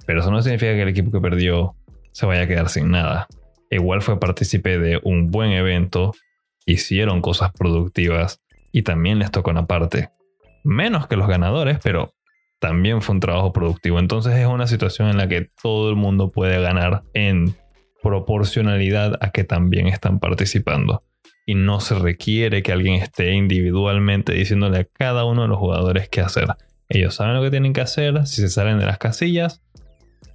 pero 0.07 0.21
eso 0.21 0.31
no 0.31 0.43
significa 0.43 0.73
que 0.73 0.83
el 0.83 0.89
equipo 0.89 1.11
que 1.11 1.21
perdió 1.21 1.75
se 2.13 2.27
vaya 2.27 2.43
a 2.43 2.49
quedar 2.49 2.69
sin 2.69 2.91
nada. 2.91 3.29
Igual 3.71 4.03
fue 4.03 4.19
partícipe 4.19 4.79
de 4.79 5.01
un 5.03 5.31
buen 5.31 5.51
evento, 5.53 6.15
hicieron 6.67 7.21
cosas 7.21 7.53
productivas 7.53 8.41
y 8.73 8.83
también 8.83 9.19
les 9.19 9.31
tocó 9.31 9.51
una 9.51 9.67
parte. 9.67 10.11
Menos 10.65 11.07
que 11.07 11.17
los 11.17 11.29
ganadores, 11.29 11.79
pero 11.83 12.15
también 12.59 13.03
fue 13.03 13.15
un 13.15 13.21
trabajo 13.21 13.53
productivo. 13.53 13.99
Entonces 13.99 14.37
es 14.37 14.47
una 14.47 14.67
situación 14.67 15.09
en 15.09 15.17
la 15.17 15.29
que 15.29 15.51
todo 15.63 15.91
el 15.91 15.97
mundo 15.97 16.31
puede 16.31 16.61
ganar 16.61 17.03
en 17.13 17.57
proporcionalidad 18.03 19.19
a 19.21 19.31
que 19.31 19.45
también 19.45 19.89
están 19.89 20.19
participando. 20.21 21.05
Y 21.45 21.55
no 21.57 21.81
se 21.81 21.97
requiere 21.97 22.63
que 22.63 22.73
alguien 22.73 22.95
esté 22.95 23.33
individualmente 23.33 24.33
diciéndole 24.33 24.79
a 24.79 24.85
cada 24.85 25.25
uno 25.25 25.43
de 25.43 25.49
los 25.49 25.59
jugadores 25.59 26.09
qué 26.09 26.21
hacer. 26.21 26.47
Ellos 26.89 27.15
saben 27.15 27.35
lo 27.35 27.43
que 27.43 27.51
tienen 27.51 27.73
que 27.73 27.81
hacer, 27.81 28.27
si 28.27 28.43
se 28.43 28.49
salen 28.49 28.79
de 28.79 28.87
las 28.87 28.99
casillas, 28.99 29.63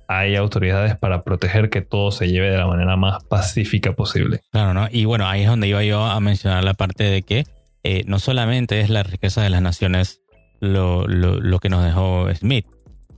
hay 0.08 0.36
autoridades 0.36 0.96
para 0.96 1.22
proteger 1.22 1.70
que 1.70 1.82
todo 1.82 2.12
se 2.12 2.28
lleve 2.28 2.50
de 2.50 2.58
la 2.58 2.68
manera 2.68 2.96
más 2.96 3.24
pacífica 3.26 3.94
posible. 3.94 4.42
Claro, 4.52 4.74
¿no? 4.74 4.88
Y 4.92 5.06
bueno, 5.06 5.28
ahí 5.28 5.42
es 5.42 5.48
donde 5.48 5.68
iba 5.68 5.84
yo 5.84 6.06
a 6.06 6.20
mencionar 6.20 6.64
la 6.64 6.74
parte 6.74 7.04
de 7.04 7.22
que 7.24 7.46
eh, 7.84 8.04
no 8.06 8.20
solamente 8.20 8.80
es 8.80 8.90
la 8.90 9.04
riqueza 9.04 9.42
de 9.42 9.50
las 9.50 9.62
naciones 9.62 10.22
lo, 10.60 11.60
que 11.60 11.70
nos 11.70 11.84
dejó 11.84 12.28
Smith, 12.34 12.66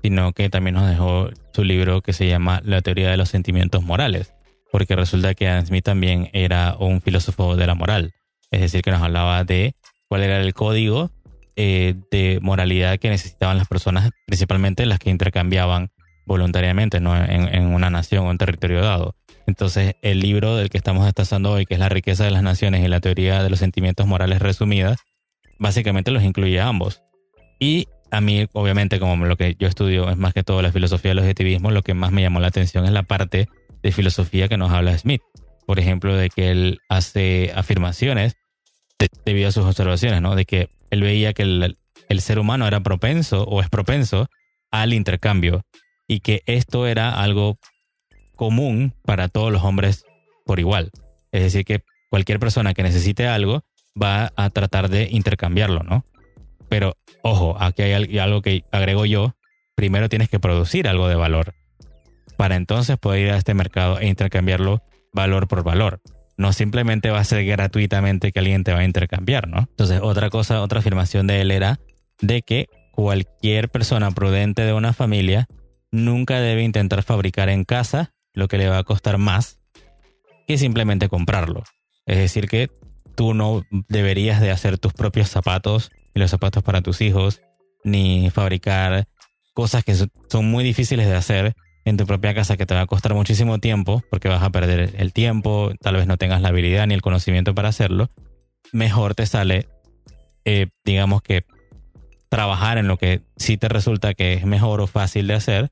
sino 0.02 0.34
que 0.34 0.50
también 0.50 0.76
nos 0.76 0.90
dejó 0.90 1.30
su 1.54 1.64
libro 1.64 2.02
que 2.02 2.14
se 2.14 2.28
llama 2.28 2.62
La 2.64 2.82
teoría 2.82 3.10
de 3.10 3.18
los 3.18 3.30
sentimientos 3.30 3.84
morales, 3.84 4.34
porque 4.72 4.96
resulta 4.96 5.34
que 5.34 5.48
Adam 5.48 5.66
Smith 5.66 5.86
también 5.86 6.30
era 6.34 6.76
un 6.80 7.02
filósofo 7.02 7.56
de 7.56 7.68
la 7.68 7.76
moral, 7.76 8.14
es 8.52 8.62
decir, 8.62 8.82
que 8.82 8.92
nos 8.92 9.02
hablaba 9.02 9.44
de 9.44 9.76
cuál 10.08 10.24
era 10.24 10.40
el 10.40 10.54
código 10.54 11.12
eh, 11.56 11.96
de 12.12 12.40
moralidad 12.42 13.00
que 13.00 13.10
necesitaban 13.10 13.58
las 13.58 13.68
personas, 13.68 14.10
principalmente 14.26 14.86
las 14.86 15.00
que 15.00 15.10
intercambiaban 15.10 15.92
voluntariamente 16.30 17.00
¿no? 17.00 17.18
en, 17.18 17.66
una 17.74 17.90
nación 17.90 18.28
o 18.28 18.30
un 18.30 18.38
territorio 18.38 18.82
dado. 18.82 19.16
Entonces, 19.48 19.96
el 20.04 20.20
libro 20.20 20.56
del 20.56 20.70
que 20.70 20.78
estamos 20.78 21.06
destazando 21.06 21.52
hoy, 21.52 21.66
que 21.66 21.74
es 21.74 21.80
La 21.80 21.90
riqueza 21.90 22.24
de 22.24 22.30
las 22.30 22.44
naciones 22.44 22.86
y 22.86 22.88
la 22.88 23.00
teoría 23.00 23.42
de 23.42 23.50
los 23.50 23.58
sentimientos 23.58 24.06
morales 24.06 24.40
resumidas, 24.40 25.00
básicamente 25.58 26.12
los 26.12 26.24
incluye 26.24 26.60
a 26.60 26.68
ambos. 26.68 27.02
Y 27.60 27.88
a 28.12 28.22
mí, 28.22 28.46
obviamente, 28.54 29.00
como 29.00 29.26
lo 29.26 29.38
que 29.38 29.56
yo 29.58 29.68
estudio 29.68 30.08
es 30.12 30.18
más 30.18 30.36
que 30.36 30.44
todo 30.44 30.62
la 30.62 30.72
filosofía 30.72 31.10
del 31.10 31.20
objetivismo, 31.20 31.72
lo 31.72 31.82
que 31.82 31.96
más 31.96 32.12
me 32.12 32.22
llamó 32.22 32.40
la 32.40 32.48
atención 32.48 32.86
es 32.86 32.92
la 32.92 33.02
parte 33.04 33.50
de 33.82 33.92
filosofía 33.92 34.48
que 34.48 34.58
nos 34.58 34.72
habla 34.72 34.96
Smith. 35.00 35.22
Por 35.66 35.80
ejemplo, 35.80 36.16
de 36.16 36.30
que 36.30 36.52
él 36.52 36.80
hace 36.90 37.52
afirmaciones 37.56 38.36
debido 39.26 39.50
a 39.50 39.52
sus 39.52 39.66
observaciones, 39.66 40.22
¿no? 40.22 40.36
De 40.36 40.46
que 40.46 40.70
él 40.92 41.02
veía 41.02 41.34
que 41.34 41.42
el, 41.42 41.78
el 42.08 42.22
ser 42.22 42.38
humano 42.38 42.68
era 42.68 42.82
propenso 42.82 43.46
o 43.46 43.62
es 43.62 43.70
propenso 43.70 44.28
al 44.70 44.94
intercambio 44.94 45.64
y 46.10 46.20
que 46.22 46.42
esto 46.48 46.88
era 46.88 47.22
algo 47.22 47.58
común 48.36 48.94
para 49.06 49.30
todos 49.30 49.54
los 49.54 49.64
hombres 49.64 50.04
por 50.46 50.60
igual. 50.60 50.92
Es 51.32 51.44
decir, 51.44 51.64
que 51.64 51.84
cualquier 52.10 52.40
persona 52.40 52.74
que 52.74 52.84
necesite 52.84 53.28
algo 53.28 53.64
va 54.02 54.34
a 54.36 54.50
tratar 54.50 54.90
de 54.90 55.08
intercambiarlo, 55.12 55.84
¿no? 55.84 56.04
Pero 56.68 56.98
ojo, 57.22 57.56
aquí 57.60 57.84
hay 57.84 58.18
algo 58.18 58.42
que 58.42 58.64
agrego 58.72 59.06
yo. 59.06 59.36
Primero 59.76 60.10
tienes 60.10 60.30
que 60.30 60.40
producir 60.40 60.88
algo 60.88 61.08
de 61.08 61.16
valor 61.16 61.54
para 62.38 62.56
entonces 62.56 62.98
poder 62.98 63.28
ir 63.28 63.32
a 63.32 63.38
este 63.38 63.54
mercado 63.54 64.00
e 64.00 64.08
intercambiarlo 64.08 64.82
valor 65.14 65.48
por 65.48 65.64
valor. 65.64 66.02
No 66.38 66.54
simplemente 66.54 67.12
va 67.12 67.20
a 67.20 67.24
ser 67.24 67.46
gratuitamente 67.46 68.32
que 68.32 68.40
alguien 68.40 68.64
te 68.64 68.74
va 68.74 68.80
a 68.80 68.86
intercambiar, 68.86 69.48
¿no? 69.48 69.68
Entonces, 69.70 70.00
otra 70.02 70.30
cosa, 70.30 70.62
otra 70.62 70.80
afirmación 70.80 71.28
de 71.28 71.42
él 71.42 71.52
era 71.52 71.80
de 72.22 72.42
que 72.42 72.68
cualquier 72.94 73.70
persona 73.70 74.10
prudente 74.12 74.64
de 74.64 74.74
una 74.74 74.94
familia 74.94 75.48
nunca 75.92 76.40
debe 76.40 76.64
intentar 76.64 77.04
fabricar 77.04 77.50
en 77.50 77.66
casa 77.66 78.14
lo 78.34 78.48
que 78.48 78.58
le 78.58 78.70
va 78.70 78.78
a 78.78 78.84
costar 78.84 79.18
más 79.18 79.60
que 80.48 80.58
simplemente 80.58 81.10
comprarlo. 81.10 81.64
Es 82.06 82.18
decir, 82.18 82.48
que 82.48 82.70
tú 83.16 83.34
no 83.34 83.64
deberías 83.88 84.42
de 84.42 84.52
hacer 84.52 84.78
tus 84.78 84.94
propios 84.94 85.30
zapatos 85.30 85.92
y 86.14 86.20
los 86.20 86.32
zapatos 86.32 86.64
para 86.64 86.82
tus 86.82 87.02
hijos, 87.02 87.42
ni 87.84 88.30
fabricar 88.30 89.08
cosas 89.54 89.84
que 89.84 89.96
son 89.96 90.46
muy 90.46 90.64
difíciles 90.64 91.08
de 91.08 91.16
hacer 91.16 91.56
en 91.86 91.98
tu 91.98 92.06
propia 92.06 92.34
casa 92.34 92.58
que 92.58 92.66
te 92.66 92.76
va 92.76 92.82
a 92.82 92.88
costar 92.88 93.14
muchísimo 93.14 93.60
tiempo 93.60 94.04
porque 94.10 94.30
vas 94.30 94.44
a 94.44 94.50
perder 94.50 94.94
el 94.98 95.14
tiempo, 95.14 95.72
tal 95.82 95.96
vez 95.96 96.08
no 96.08 96.18
tengas 96.18 96.42
la 96.42 96.50
habilidad 96.50 96.88
ni 96.88 96.94
el 96.94 97.02
conocimiento 97.02 97.54
para 97.56 97.70
hacerlo. 97.70 98.10
Mejor 98.72 99.16
te 99.16 99.26
sale, 99.26 99.68
eh, 100.46 100.68
digamos 100.86 101.22
que 101.22 101.44
trabajar 102.30 102.78
en 102.78 102.88
lo 102.88 102.98
que 102.98 103.22
sí 103.36 103.58
te 103.58 103.68
resulta 103.68 104.14
que 104.14 104.34
es 104.34 104.46
mejor 104.46 104.82
o 104.82 104.88
fácil 104.88 105.28
de 105.28 105.34
hacer 105.34 105.70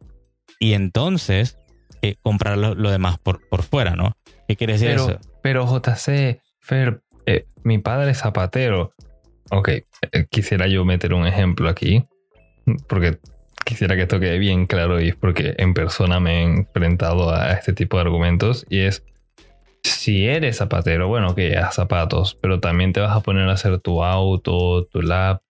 y 0.60 0.74
entonces 0.74 1.58
eh, 2.02 2.16
comprar 2.22 2.58
lo, 2.58 2.92
demás 2.92 3.18
por, 3.20 3.48
por 3.48 3.64
fuera, 3.64 3.96
¿no? 3.96 4.14
¿Qué 4.48 4.56
quiere 4.56 4.74
decir 4.74 4.90
eso? 4.90 5.20
Pero 5.42 5.66
JC, 5.66 6.42
Fer, 6.60 7.02
eh, 7.26 7.46
mi 7.64 7.78
padre 7.78 8.12
es 8.12 8.20
zapatero. 8.20 8.94
Ok, 9.52 9.70
eh, 9.70 9.86
quisiera 10.30 10.68
yo 10.68 10.84
meter 10.84 11.14
un 11.14 11.26
ejemplo 11.26 11.70
aquí, 11.70 12.06
porque 12.88 13.20
quisiera 13.66 13.96
que 13.96 14.04
esto 14.04 14.20
quede 14.20 14.40
bien 14.40 14.66
claro 14.66 15.00
y 15.02 15.10
es 15.10 15.16
porque 15.16 15.56
en 15.58 15.74
persona 15.74 16.20
me 16.20 16.40
he 16.40 16.44
enfrentado 16.44 17.34
a 17.34 17.52
este 17.52 17.74
tipo 17.74 17.98
de 17.98 18.02
argumentos 18.02 18.66
y 18.70 18.80
es, 18.80 19.04
si 19.84 20.28
eres 20.28 20.58
zapatero, 20.58 21.08
bueno, 21.08 21.36
que 21.36 21.58
haz 21.58 21.76
zapatos, 21.76 22.38
pero 22.42 22.60
también 22.60 22.94
te 22.94 23.00
vas 23.00 23.16
a 23.16 23.22
poner 23.22 23.48
a 23.50 23.54
hacer 23.54 23.80
tu 23.80 24.04
auto, 24.04 24.86
tu 24.86 25.02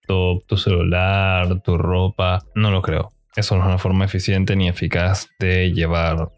tu 0.08 0.58
celular, 0.58 1.62
tu 1.62 1.78
ropa. 1.78 2.44
No 2.56 2.72
lo 2.72 2.82
creo. 2.82 3.12
Eso 3.36 3.56
no 3.56 3.62
es 3.62 3.68
una 3.68 3.78
forma 3.78 4.06
eficiente 4.06 4.56
ni 4.56 4.68
eficaz 4.68 5.30
de 5.40 5.72
llevar 5.72 6.32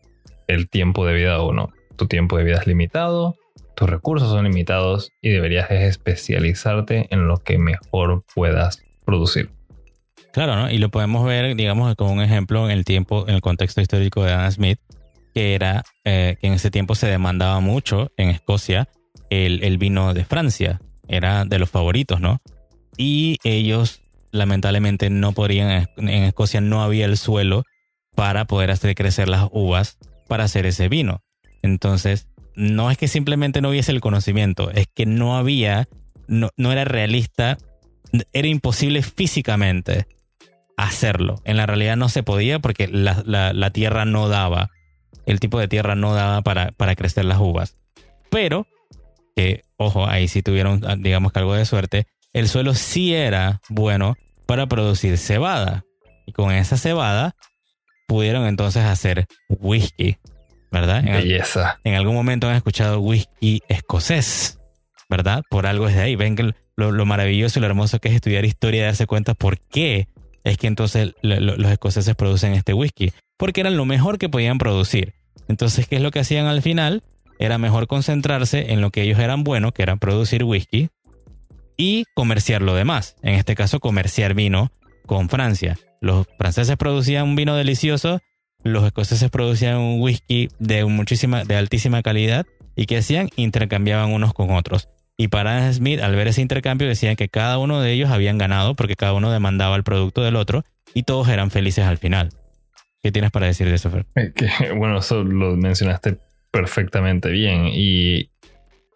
el 0.47 0.69
tiempo 0.69 1.05
de 1.05 1.13
vida 1.13 1.35
a 1.35 1.43
uno. 1.43 1.69
Tu 1.95 2.07
tiempo 2.07 2.37
de 2.37 2.43
vida 2.43 2.57
es 2.57 2.67
limitado, 2.67 3.35
tus 3.79 3.89
recursos 3.89 4.29
son 4.29 4.43
limitados 4.43 5.13
y 5.21 5.29
deberías 5.29 5.71
especializarte 5.71 7.07
en 7.11 7.29
lo 7.29 7.37
que 7.37 7.57
mejor 7.57 8.25
puedas 8.35 8.83
producir. 9.05 9.51
Claro, 10.33 10.57
¿no? 10.57 10.69
Y 10.69 10.79
lo 10.79 10.89
podemos 10.89 11.25
ver, 11.25 11.55
digamos, 11.55 11.95
como 11.95 12.11
un 12.11 12.21
ejemplo 12.21 12.65
en 12.65 12.77
el 12.77 12.83
tiempo, 12.83 13.25
en 13.29 13.35
el 13.35 13.41
contexto 13.41 13.79
histórico 13.79 14.23
de 14.23 14.33
Adam 14.33 14.51
Smith, 14.51 14.79
que 15.33 15.55
era 15.55 15.83
eh, 16.03 16.35
que 16.41 16.47
en 16.47 16.53
ese 16.53 16.71
tiempo 16.71 16.93
se 16.93 17.07
demandaba 17.07 17.61
mucho 17.61 18.11
en 18.17 18.29
Escocia 18.29 18.89
el, 19.29 19.77
vino 19.77 20.13
de 20.13 20.25
Francia. 20.25 20.81
Era 21.07 21.45
de 21.45 21.57
los 21.57 21.69
favoritos, 21.69 22.19
¿no? 22.19 22.41
Y 23.01 23.37
ellos 23.45 24.01
lamentablemente 24.31 25.09
no 25.09 25.31
podrían, 25.31 25.87
en 25.95 26.09
Escocia 26.09 26.59
no 26.59 26.83
había 26.83 27.05
el 27.05 27.17
suelo 27.17 27.63
para 28.13 28.43
poder 28.43 28.71
hacer 28.71 28.93
crecer 28.93 29.29
las 29.29 29.47
uvas 29.53 29.97
para 30.27 30.43
hacer 30.43 30.65
ese 30.65 30.89
vino. 30.89 31.21
Entonces, 31.61 32.27
no 32.55 32.91
es 32.91 32.97
que 32.97 33.07
simplemente 33.07 33.61
no 33.61 33.69
hubiese 33.69 33.93
el 33.93 34.01
conocimiento, 34.01 34.69
es 34.69 34.87
que 34.93 35.05
no 35.05 35.37
había, 35.37 35.87
no, 36.27 36.49
no 36.57 36.73
era 36.73 36.83
realista, 36.83 37.57
era 38.33 38.49
imposible 38.49 39.01
físicamente 39.01 40.05
hacerlo. 40.75 41.41
En 41.45 41.55
la 41.55 41.67
realidad 41.67 41.95
no 41.95 42.09
se 42.09 42.21
podía 42.21 42.59
porque 42.59 42.89
la, 42.89 43.23
la, 43.25 43.69
tierra 43.71 44.03
no 44.03 44.27
daba, 44.27 44.71
el 45.25 45.39
tipo 45.39 45.57
de 45.57 45.69
tierra 45.69 45.95
no 45.95 46.13
daba 46.13 46.41
para, 46.41 46.71
para 46.73 46.97
crecer 46.97 47.23
las 47.23 47.39
uvas. 47.39 47.77
Pero, 48.29 48.67
que, 49.37 49.61
ojo, 49.77 50.05
ahí 50.05 50.27
sí 50.27 50.43
tuvieron, 50.43 50.81
digamos 51.01 51.31
que 51.31 51.39
algo 51.39 51.53
de 51.53 51.65
suerte, 51.65 52.07
el 52.33 52.47
suelo 52.47 52.73
sí 52.73 53.13
era 53.13 53.61
bueno 53.69 54.15
para 54.45 54.67
producir 54.67 55.17
cebada. 55.17 55.83
Y 56.25 56.31
con 56.31 56.51
esa 56.51 56.77
cebada 56.77 57.35
pudieron 58.07 58.45
entonces 58.45 58.83
hacer 58.83 59.27
whisky, 59.47 60.17
¿verdad? 60.71 60.99
En 60.99 61.13
Belleza. 61.13 61.79
en 61.83 61.95
algún 61.95 62.15
momento 62.15 62.47
han 62.47 62.55
escuchado 62.55 62.99
whisky 62.99 63.61
escocés, 63.67 64.59
¿verdad? 65.09 65.43
Por 65.49 65.67
algo 65.67 65.87
es 65.87 65.95
de 65.95 66.01
ahí. 66.01 66.15
Ven 66.15 66.35
que 66.35 66.53
lo, 66.75 67.05
maravilloso 67.05 67.59
y 67.59 67.61
lo 67.61 67.67
hermoso 67.67 67.99
que 67.99 68.09
es 68.09 68.15
estudiar 68.15 68.45
historia 68.45 68.81
y 68.81 68.85
darse 68.85 69.07
cuenta 69.07 69.33
por 69.33 69.59
qué 69.59 70.07
es 70.43 70.57
que 70.57 70.67
entonces 70.67 71.13
los 71.21 71.71
escoceses 71.71 72.15
producen 72.15 72.53
este 72.53 72.73
whisky. 72.73 73.11
Porque 73.37 73.61
eran 73.61 73.77
lo 73.77 73.85
mejor 73.85 74.17
que 74.17 74.29
podían 74.29 74.57
producir. 74.57 75.13
Entonces, 75.47 75.87
¿qué 75.87 75.97
es 75.97 76.01
lo 76.01 76.11
que 76.11 76.19
hacían 76.19 76.47
al 76.47 76.61
final? 76.61 77.03
Era 77.39 77.57
mejor 77.57 77.87
concentrarse 77.87 78.73
en 78.73 78.81
lo 78.81 78.91
que 78.91 79.03
ellos 79.03 79.19
eran 79.19 79.43
buenos, 79.43 79.71
que 79.71 79.83
era 79.83 79.95
producir 79.95 80.43
whisky, 80.43 80.89
y 81.79 82.03
comerciar 82.13 82.61
lo 82.61 82.75
demás. 82.75 83.15
En 83.23 83.35
este 83.35 83.55
caso, 83.55 83.79
comerciar 83.79 84.33
vino 84.33 84.71
con 85.05 85.29
Francia. 85.29 85.79
Los 86.01 86.27
franceses 86.37 86.75
producían 86.75 87.23
un 87.23 87.35
vino 87.37 87.55
delicioso, 87.55 88.19
los 88.63 88.85
escoceses 88.85 89.29
producían 89.31 89.77
un 89.77 90.01
whisky 90.01 90.49
de 90.59 90.83
muchísima, 90.83 91.45
de 91.45 91.55
altísima 91.55 92.03
calidad 92.03 92.45
y 92.75 92.85
que 92.85 92.97
hacían 92.97 93.29
intercambiaban 93.37 94.11
unos 94.11 94.33
con 94.33 94.51
otros. 94.51 94.89
Y 95.17 95.29
para 95.29 95.71
Smith, 95.71 96.01
al 96.01 96.15
ver 96.15 96.27
ese 96.27 96.41
intercambio, 96.41 96.87
decían 96.87 97.15
que 97.15 97.29
cada 97.29 97.57
uno 97.57 97.81
de 97.81 97.93
ellos 97.93 98.09
habían 98.09 98.37
ganado 98.37 98.75
porque 98.75 98.97
cada 98.97 99.13
uno 99.13 99.31
demandaba 99.31 99.77
el 99.77 99.83
producto 99.83 100.21
del 100.21 100.35
otro 100.35 100.63
y 100.93 101.03
todos 101.03 101.29
eran 101.29 101.49
felices 101.49 101.85
al 101.85 101.97
final. 101.97 102.29
¿Qué 103.01 103.13
tienes 103.13 103.31
para 103.31 103.47
decir 103.47 103.69
de 103.69 103.75
eso, 103.75 103.89
Fer? 103.89 104.05
Eh, 104.15 104.33
bueno, 104.75 104.99
eso 104.99 105.23
lo 105.23 105.55
mencionaste 105.55 106.17
perfectamente 106.51 107.29
bien. 107.29 107.69
Y 107.71 108.31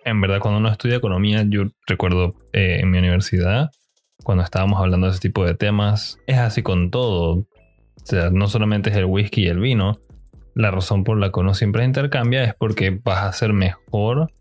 en 0.05 0.21
verdad, 0.21 0.39
cuando 0.39 0.59
uno 0.59 0.69
estudia 0.69 0.97
economía, 0.97 1.45
yo 1.47 1.63
recuerdo 1.87 2.35
eh, 2.53 2.79
en 2.81 2.91
mi 2.91 2.97
universidad, 2.97 3.71
cuando 4.23 4.43
estábamos 4.43 4.79
hablando 4.79 5.07
de 5.07 5.11
ese 5.11 5.21
tipo 5.21 5.45
de 5.45 5.53
temas, 5.53 6.19
es 6.27 6.37
así 6.37 6.61
con 6.61 6.91
todo. 6.91 7.35
O 7.35 8.05
sea, 8.05 8.29
no 8.29 8.47
solamente 8.47 8.89
es 8.89 8.95
el 8.95 9.05
whisky 9.05 9.43
y 9.43 9.47
el 9.47 9.59
vino. 9.59 9.99
La 10.55 10.71
razón 10.71 11.03
por 11.03 11.17
la 11.17 11.31
que 11.31 11.39
uno 11.39 11.53
siempre 11.53 11.83
intercambia 11.83 12.43
es 12.43 12.53
porque 12.53 12.89
vas 13.03 13.23
a 13.23 13.33
ser 13.33 13.53
mejor, 13.53 14.31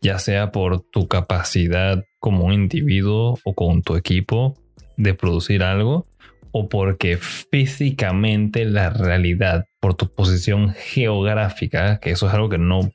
ya 0.00 0.18
sea 0.18 0.50
por 0.50 0.80
tu 0.80 1.08
capacidad 1.08 2.02
como 2.18 2.46
un 2.46 2.52
individuo 2.52 3.38
o 3.44 3.54
con 3.54 3.82
tu 3.82 3.96
equipo 3.96 4.54
de 4.96 5.14
producir 5.14 5.62
algo, 5.62 6.06
o 6.52 6.68
porque 6.68 7.16
físicamente 7.16 8.64
la 8.64 8.90
realidad, 8.90 9.66
por 9.80 9.94
tu 9.94 10.08
posición 10.08 10.70
geográfica, 10.70 11.98
que 11.98 12.10
eso 12.10 12.28
es 12.28 12.34
algo 12.34 12.48
que 12.48 12.58
no 12.58 12.92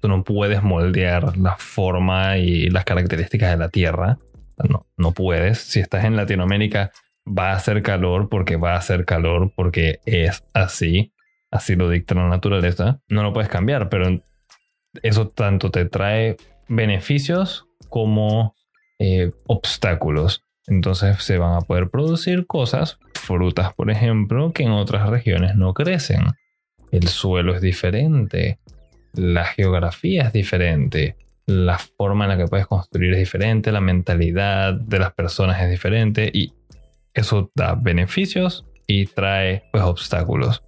tú 0.00 0.08
no 0.08 0.24
puedes 0.24 0.62
moldear 0.62 1.36
la 1.36 1.56
forma 1.56 2.38
y 2.38 2.68
las 2.70 2.84
características 2.84 3.50
de 3.50 3.56
la 3.56 3.68
Tierra. 3.68 4.18
No, 4.68 4.86
no 4.96 5.12
puedes. 5.12 5.58
Si 5.58 5.80
estás 5.80 6.04
en 6.04 6.16
Latinoamérica, 6.16 6.92
va 7.26 7.52
a 7.52 7.56
hacer 7.56 7.82
calor 7.82 8.28
porque 8.28 8.56
va 8.56 8.74
a 8.74 8.78
hacer 8.78 9.04
calor 9.04 9.52
porque 9.54 10.00
es 10.04 10.44
así. 10.54 11.12
Así 11.50 11.76
lo 11.76 11.88
dicta 11.88 12.14
la 12.14 12.28
naturaleza. 12.28 13.00
No 13.08 13.22
lo 13.22 13.32
puedes 13.32 13.48
cambiar, 13.48 13.88
pero 13.88 14.22
eso 15.02 15.28
tanto 15.28 15.70
te 15.70 15.84
trae 15.84 16.36
beneficios 16.68 17.66
como 17.88 18.54
eh, 18.98 19.30
obstáculos. 19.46 20.44
Entonces 20.66 21.22
se 21.22 21.38
van 21.38 21.54
a 21.54 21.60
poder 21.62 21.90
producir 21.90 22.46
cosas, 22.46 22.98
frutas 23.14 23.72
por 23.74 23.90
ejemplo, 23.90 24.52
que 24.52 24.62
en 24.62 24.72
otras 24.72 25.08
regiones 25.08 25.56
no 25.56 25.74
crecen. 25.74 26.24
El 26.92 27.08
suelo 27.08 27.54
es 27.54 27.62
diferente, 27.62 28.58
la 29.14 29.44
geografía 29.44 30.24
es 30.24 30.32
diferente, 30.32 31.16
la 31.46 31.78
forma 31.78 32.24
en 32.24 32.30
la 32.30 32.36
que 32.36 32.46
puedes 32.46 32.66
construir 32.66 33.12
es 33.12 33.18
diferente, 33.18 33.72
la 33.72 33.80
mentalidad 33.80 34.74
de 34.74 34.98
las 34.98 35.12
personas 35.12 35.60
es 35.60 35.70
diferente 35.70 36.30
y 36.32 36.52
eso 37.12 37.50
da 37.54 37.74
beneficios 37.74 38.66
y 38.86 39.06
trae 39.06 39.64
pues 39.72 39.84
obstáculos. 39.84 40.62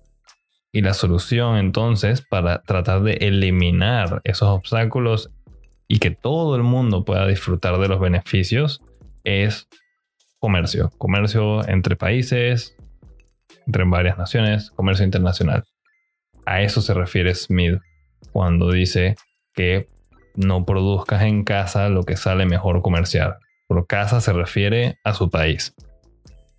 Y 0.72 0.80
la 0.80 0.94
solución 0.94 1.58
entonces 1.58 2.22
para 2.22 2.62
tratar 2.62 3.02
de 3.02 3.14
eliminar 3.14 4.20
esos 4.24 4.48
obstáculos 4.48 5.30
y 5.86 5.98
que 5.98 6.10
todo 6.10 6.56
el 6.56 6.62
mundo 6.62 7.04
pueda 7.04 7.26
disfrutar 7.26 7.78
de 7.78 7.88
los 7.88 8.00
beneficios 8.00 8.80
es 9.24 9.68
comercio. 10.38 10.90
Comercio 10.98 11.68
entre 11.68 11.96
países, 11.96 12.76
entre 13.66 13.84
varias 13.84 14.18
naciones, 14.18 14.70
comercio 14.70 15.04
internacional. 15.04 15.64
A 16.46 16.62
eso 16.62 16.80
se 16.80 16.94
refiere 16.94 17.34
Smith 17.34 17.78
cuando 18.32 18.70
dice 18.70 19.16
que 19.54 19.86
no 20.34 20.64
produzcas 20.64 21.22
en 21.22 21.44
casa 21.44 21.88
lo 21.88 22.04
que 22.04 22.16
sale 22.16 22.46
mejor 22.46 22.82
comerciar. 22.82 23.38
Por 23.68 23.86
casa 23.86 24.20
se 24.20 24.32
refiere 24.32 24.98
a 25.04 25.14
su 25.14 25.30
país. 25.30 25.74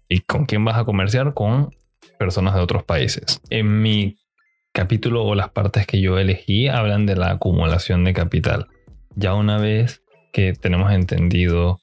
¿Y 0.09 0.19
con 0.21 0.45
quién 0.45 0.63
vas 0.65 0.77
a 0.77 0.83
comerciar? 0.83 1.33
Con 1.33 1.75
personas 2.19 2.53
de 2.53 2.61
otros 2.61 2.83
países. 2.83 3.41
En 3.49 3.81
mi 3.81 4.17
capítulo 4.73 5.23
o 5.23 5.35
las 5.35 5.49
partes 5.49 5.87
que 5.87 6.01
yo 6.01 6.17
elegí 6.17 6.67
hablan 6.67 7.05
de 7.05 7.15
la 7.15 7.31
acumulación 7.31 8.03
de 8.03 8.13
capital. 8.13 8.67
Ya 9.15 9.33
una 9.33 9.57
vez 9.57 10.03
que 10.31 10.53
tenemos 10.53 10.91
entendido 10.91 11.79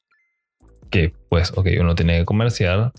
que, 0.90 1.12
pues, 1.28 1.52
ok, 1.56 1.68
uno 1.80 1.94
tiene 1.94 2.18
que 2.18 2.24
comerciar, 2.24 2.92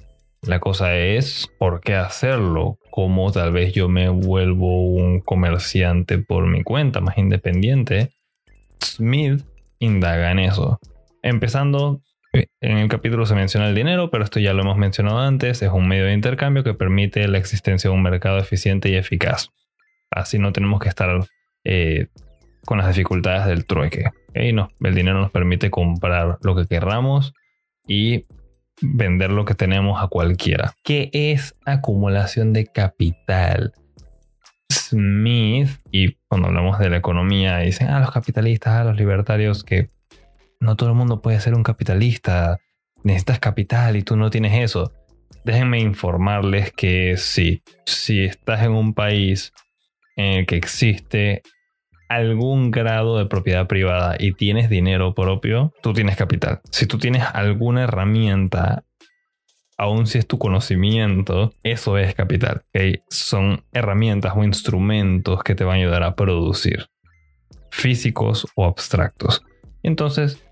la 0.47 0.60
cosa 0.60 0.95
es 0.95 1.47
por 1.60 1.82
qué 1.82 1.95
hacerlo, 1.95 2.80
cómo 2.89 3.32
tal 3.32 3.51
vez 3.51 3.73
yo 3.73 3.88
me 3.89 4.10
vuelvo 4.10 4.88
un 4.88 5.19
comerciante 5.19 6.17
por 6.17 6.47
mi 6.47 6.63
cuenta, 6.63 6.99
más 6.99 7.17
independiente. 7.17 8.10
Smith 8.84 9.43
indaga 9.77 10.32
en 10.32 10.39
eso. 10.39 10.80
Empezando, 11.21 12.01
eh, 12.34 12.47
en 12.60 12.77
el 12.77 12.89
capítulo 12.89 13.27
se 13.27 13.36
menciona 13.36 13.69
el 13.69 13.75
dinero, 13.75 14.10
pero 14.10 14.23
esto 14.23 14.39
ya 14.39 14.54
lo 14.54 14.63
hemos 14.63 14.77
mencionado 14.77 15.19
antes, 15.19 15.62
es 15.62 15.69
un 15.69 15.88
medio 15.88 16.06
de 16.06 16.13
intercambio 16.13 16.63
que 16.63 16.73
permite 16.73 17.27
la 17.27 17.38
existencia 17.38 17.89
de 17.89 17.95
un 17.95 18.01
mercado 18.01 18.39
eficiente 18.39 18.89
y 18.89 18.95
eficaz. 18.95 19.49
Así 20.10 20.39
no 20.39 20.51
tenemos 20.54 20.80
que 20.80 20.89
estar 20.89 21.23
eh, 21.63 22.08
con 22.65 22.80
las 22.80 22.88
dificultades 22.88 23.45
del 23.45 23.65
trueque. 23.65 24.06
No, 24.54 24.69
el 24.80 24.95
dinero 24.95 25.19
nos 25.19 25.32
permite 25.32 25.69
comprar 25.69 26.39
lo 26.41 26.56
que 26.56 26.65
querramos 26.65 27.34
y 27.88 28.23
vender 28.82 29.32
lo 29.32 29.46
que 29.46 29.56
tenemos 29.56 30.02
a 30.02 30.08
cualquiera. 30.08 30.74
¿Qué 30.84 31.10
es 31.13 31.54
acumulación 31.65 32.54
de 32.54 32.65
capital? 32.65 33.74
Smith, 34.72 35.70
y 35.91 36.15
cuando 36.28 36.48
hablamos 36.48 36.80
de 36.80 36.89
la 36.89 36.98
economía, 36.98 37.60
dicen, 37.60 37.89
ah, 37.89 38.00
los 38.00 38.12
capitalistas, 38.12 38.74
ah, 38.74 38.84
los 38.84 38.98
libertarios, 38.98 39.63
que 39.63 39.89
no 40.60 40.76
todo 40.76 40.89
el 40.89 40.96
mundo 40.96 41.22
puede 41.22 41.39
ser 41.39 41.56
un 41.56 41.63
capitalista, 41.63 42.58
necesitas 43.04 43.39
capital 43.39 43.96
y 43.96 44.04
tú 44.04 44.15
no 44.15 44.30
tienes 44.30 44.54
eso. 44.54 44.91
Déjenme 45.44 45.80
informarles 45.80 46.72
que 46.72 47.15
sí, 47.17 47.63
si 47.86 48.24
estás 48.24 48.63
en 48.63 48.72
un 48.72 48.94
país 48.94 49.54
en 50.15 50.39
el 50.39 50.46
que 50.46 50.56
existe 50.56 51.41
algún 52.15 52.71
grado 52.71 53.17
de 53.17 53.26
propiedad 53.26 53.67
privada 53.67 54.15
y 54.19 54.34
tienes 54.34 54.69
dinero 54.69 55.13
propio, 55.13 55.74
tú 55.82 55.93
tienes 55.93 56.17
capital. 56.17 56.60
Si 56.69 56.86
tú 56.86 56.97
tienes 56.97 57.24
alguna 57.34 57.84
herramienta, 57.84 58.84
aun 59.78 60.08
si 60.08 60.17
es 60.17 60.28
tu 60.28 60.38
conocimiento, 60.38 61.54
eso 61.63 61.97
es 61.97 62.13
capital. 62.13 62.63
Son 63.10 63.63
herramientas 63.71 64.34
o 64.36 64.43
instrumentos 64.43 65.41
que 65.43 65.56
te 65.56 65.63
van 65.63 65.78
a 65.78 65.80
ayudar 65.80 66.04
a 66.04 66.15
producir, 66.15 66.88
físicos 67.71 68.45
o 68.56 68.65
abstractos. 68.65 69.41
Entonces, 69.82 70.43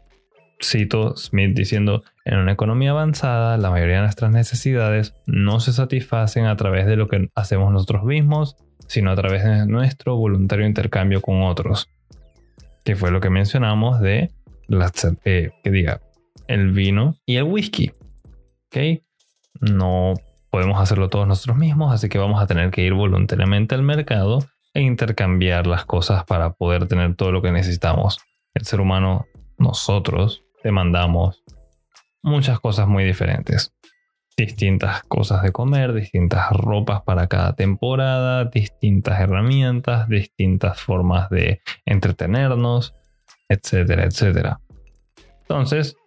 cito 0.63 1.17
Smith 1.17 1.55
diciendo, 1.55 2.03
en 2.23 2.39
una 2.39 2.53
economía 2.53 2.91
avanzada, 2.91 3.57
la 3.57 3.69
mayoría 3.69 3.97
de 3.97 4.01
nuestras 4.03 4.31
necesidades 4.31 5.13
no 5.25 5.59
se 5.59 5.73
satisfacen 5.73 6.45
a 6.45 6.55
través 6.55 6.85
de 6.85 6.95
lo 6.95 7.09
que 7.09 7.29
hacemos 7.35 7.71
nosotros 7.73 8.05
mismos, 8.05 8.55
sino 8.89 9.11
a 9.11 9.15
través 9.15 9.43
de 9.43 9.67
nuestro 9.67 10.17
voluntario 10.17 10.65
intercambio 10.65 11.21
con 11.21 11.43
otros. 11.43 11.89
Que 12.83 12.95
fue 12.95 13.11
lo 13.11 13.21
que 13.21 13.29
mencionamos 13.29 14.01
de 14.01 14.31
eh, 15.23 15.51
que 15.63 15.71
diga, 15.71 16.01
el 16.47 16.71
vino 16.71 17.15
y 17.25 17.37
el 17.37 17.43
whisky. 17.43 17.91
No 19.61 20.15
podemos 20.49 20.81
hacerlo 20.81 21.09
todos 21.09 21.27
nosotros 21.27 21.57
mismos, 21.57 21.93
así 21.93 22.09
que 22.09 22.17
vamos 22.17 22.41
a 22.41 22.47
tener 22.47 22.71
que 22.71 22.81
ir 22.81 22.93
voluntariamente 22.93 23.75
al 23.75 23.83
mercado 23.83 24.39
e 24.73 24.81
intercambiar 24.81 25.67
las 25.67 25.85
cosas 25.85 26.23
para 26.25 26.53
poder 26.53 26.87
tener 26.87 27.15
todo 27.15 27.31
lo 27.31 27.43
que 27.43 27.51
necesitamos. 27.51 28.19
El 28.55 28.65
ser 28.65 28.81
humano, 28.81 29.27
nosotros, 29.59 30.43
demandamos 30.63 31.43
muchas 32.23 32.59
cosas 32.59 32.87
muy 32.87 33.03
diferentes 33.03 33.71
distintas 34.39 35.03
cosas 35.03 35.43
de 35.43 35.51
comer, 35.51 35.91
distintas 35.93 36.49
ropas 36.51 37.01
para 37.01 37.27
cada 37.27 37.53
temporada, 37.57 38.45
distintas 38.45 39.19
herramientas, 39.19 40.07
distintas 40.07 40.79
formas 40.79 41.29
de 41.29 41.59
entretenernos, 41.85 42.95
etcétera, 43.49 44.05
etcétera. 44.05 44.61
Entonces, 45.41 45.97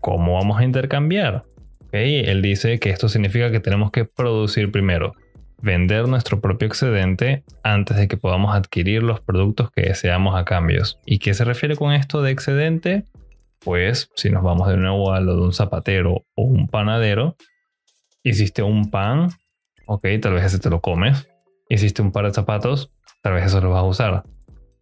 ¿cómo 0.00 0.34
vamos 0.34 0.60
a 0.60 0.64
intercambiar? 0.64 1.44
Él 1.92 2.42
dice 2.42 2.78
que 2.78 2.90
esto 2.90 3.08
significa 3.08 3.50
que 3.50 3.60
tenemos 3.60 3.90
que 3.90 4.04
producir 4.04 4.70
primero, 4.70 5.14
vender 5.62 6.08
nuestro 6.08 6.42
propio 6.42 6.68
excedente 6.68 7.42
antes 7.62 7.96
de 7.96 8.06
que 8.06 8.18
podamos 8.18 8.54
adquirir 8.54 9.02
los 9.02 9.20
productos 9.20 9.70
que 9.70 9.82
deseamos 9.82 10.38
a 10.38 10.44
cambios. 10.44 10.98
¿Y 11.06 11.20
qué 11.20 11.32
se 11.32 11.44
refiere 11.44 11.76
con 11.76 11.92
esto 11.92 12.20
de 12.20 12.32
excedente? 12.32 13.04
Pues 13.64 14.10
si 14.14 14.28
nos 14.28 14.42
vamos 14.42 14.68
de 14.68 14.76
nuevo 14.76 15.14
a 15.14 15.20
lo 15.20 15.36
de 15.36 15.42
un 15.42 15.52
zapatero 15.54 16.26
o 16.34 16.42
un 16.42 16.68
panadero, 16.68 17.36
Hiciste 18.24 18.62
un 18.62 18.90
pan, 18.90 19.30
ok, 19.86 20.06
tal 20.20 20.34
vez 20.34 20.44
ese 20.44 20.58
te 20.58 20.70
lo 20.70 20.80
comes. 20.80 21.28
Hiciste 21.68 22.02
un 22.02 22.12
par 22.12 22.26
de 22.26 22.32
zapatos, 22.32 22.92
tal 23.22 23.34
vez 23.34 23.46
eso 23.46 23.60
lo 23.60 23.70
vas 23.70 23.80
a 23.80 23.86
usar. 23.86 24.24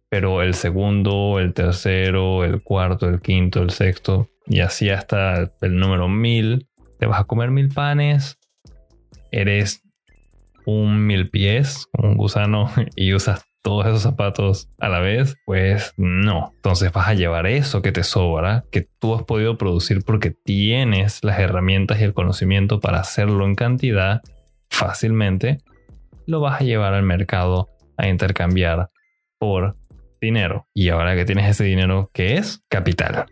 pero 0.09 0.41
el 0.41 0.55
segundo, 0.55 1.39
el 1.39 1.53
tercero, 1.53 2.43
el 2.43 2.61
cuarto, 2.61 3.07
el 3.07 3.21
quinto, 3.21 3.61
el 3.61 3.69
sexto, 3.69 4.27
y 4.45 4.59
así 4.59 4.89
hasta 4.89 5.53
el 5.61 5.77
número 5.77 6.09
mil, 6.09 6.67
te 6.99 7.05
vas 7.05 7.21
a 7.21 7.23
comer 7.23 7.49
mil 7.49 7.69
panes, 7.69 8.37
eres 9.31 9.83
un 10.65 11.07
mil 11.07 11.29
pies, 11.29 11.87
un 11.93 12.17
gusano, 12.17 12.69
y 12.97 13.13
usas 13.13 13.45
todos 13.61 13.85
esos 13.85 14.01
zapatos 14.01 14.69
a 14.79 14.89
la 14.89 14.99
vez, 14.99 15.37
pues 15.45 15.93
no. 15.97 16.51
Entonces 16.55 16.91
vas 16.91 17.07
a 17.07 17.13
llevar 17.13 17.47
eso 17.47 17.81
que 17.81 17.91
te 17.91 18.03
sobra, 18.03 18.63
que 18.71 18.87
tú 18.99 19.15
has 19.15 19.23
podido 19.23 19.57
producir 19.57 20.03
porque 20.03 20.31
tienes 20.31 21.23
las 21.23 21.39
herramientas 21.39 21.99
y 21.99 22.03
el 22.03 22.13
conocimiento 22.13 22.79
para 22.79 22.99
hacerlo 22.99 23.45
en 23.45 23.55
cantidad 23.55 24.21
fácilmente, 24.69 25.59
lo 26.25 26.39
vas 26.39 26.61
a 26.61 26.63
llevar 26.63 26.93
al 26.93 27.03
mercado 27.03 27.69
a 27.97 28.07
intercambiar 28.07 28.89
por 29.37 29.75
dinero. 30.19 30.67
Y 30.73 30.89
ahora 30.89 31.15
que 31.15 31.25
tienes 31.25 31.49
ese 31.49 31.63
dinero, 31.63 32.09
¿qué 32.13 32.37
es? 32.37 32.63
Capital. 32.69 33.25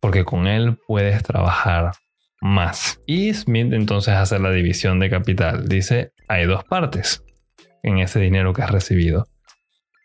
Porque 0.00 0.24
con 0.24 0.46
él 0.46 0.78
puedes 0.86 1.22
trabajar 1.22 1.92
más. 2.40 3.00
Y 3.06 3.32
Smith 3.34 3.72
entonces 3.72 4.14
hace 4.14 4.38
la 4.38 4.50
división 4.50 4.98
de 4.98 5.10
capital. 5.10 5.68
Dice, 5.68 6.12
hay 6.28 6.46
dos 6.46 6.64
partes 6.64 7.24
en 7.82 7.98
ese 7.98 8.20
dinero 8.20 8.52
que 8.52 8.62
has 8.62 8.70
recibido. 8.70 9.26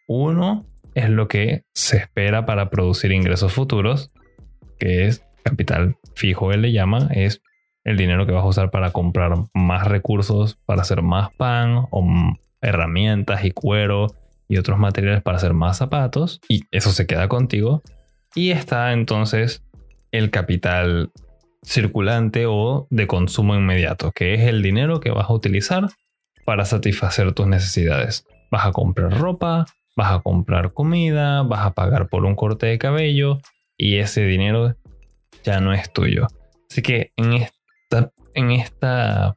Uno 0.08 0.66
es 0.96 1.10
lo 1.10 1.28
que 1.28 1.64
se 1.74 1.98
espera 1.98 2.46
para 2.46 2.70
producir 2.70 3.12
ingresos 3.12 3.54
futuros, 3.54 4.12
que 4.80 5.08
es 5.08 5.24
capital 5.44 5.98
fijo, 6.16 6.52
él 6.52 6.62
le 6.62 6.72
llama, 6.72 7.10
es 7.12 7.42
el 7.84 7.98
dinero 7.98 8.26
que 8.26 8.32
vas 8.32 8.44
a 8.44 8.48
usar 8.48 8.72
para 8.72 8.92
comprar 8.92 9.34
más 9.54 9.88
recursos, 9.88 10.58
para 10.66 10.82
hacer 10.82 11.02
más 11.02 11.34
pan 11.36 11.86
o 11.92 12.06
herramientas 12.62 13.44
y 13.44 13.52
cuero 13.52 14.08
y 14.48 14.58
otros 14.58 14.80
materiales 14.80 15.22
para 15.22 15.38
hacer 15.38 15.54
más 15.54 15.78
zapatos. 15.78 16.40
Y 16.48 16.62
eso 16.72 16.92
se 16.92 17.06
queda 17.06 17.28
contigo. 17.28 17.82
Y 18.36 18.52
está 18.52 18.94
entonces 18.94 19.64
el 20.12 20.30
capital 20.32 21.12
circulante 21.64 22.46
o 22.48 22.88
de 22.90 23.08
consumo 23.08 23.56
inmediato, 23.56 24.12
que 24.12 24.34
es 24.34 24.42
el 24.42 24.62
dinero 24.62 25.00
que 25.00 25.12
vas 25.12 25.30
a 25.30 25.34
utilizar 25.34 25.90
para 26.46 26.66
satisfacer 26.66 27.34
tus 27.34 27.48
necesidades. 27.48 28.26
Vas 28.52 28.66
a 28.66 28.72
comprar 28.72 29.18
ropa, 29.18 29.66
vas 29.96 30.12
a 30.12 30.20
comprar 30.20 30.74
comida, 30.74 31.44
vas 31.44 31.66
a 31.66 31.74
pagar 31.74 32.10
por 32.10 32.26
un 32.26 32.36
corte 32.36 32.68
de 32.68 32.78
cabello 32.78 33.40
y 33.78 33.98
ese 33.98 34.26
dinero 34.26 34.76
ya 35.44 35.60
no 35.60 35.74
es 35.74 35.92
tuyo. 35.92 36.28
Así 36.70 36.82
que 36.82 37.12
en 37.16 37.34
esta, 37.34 38.12
en 38.34 38.52
esta 38.52 39.36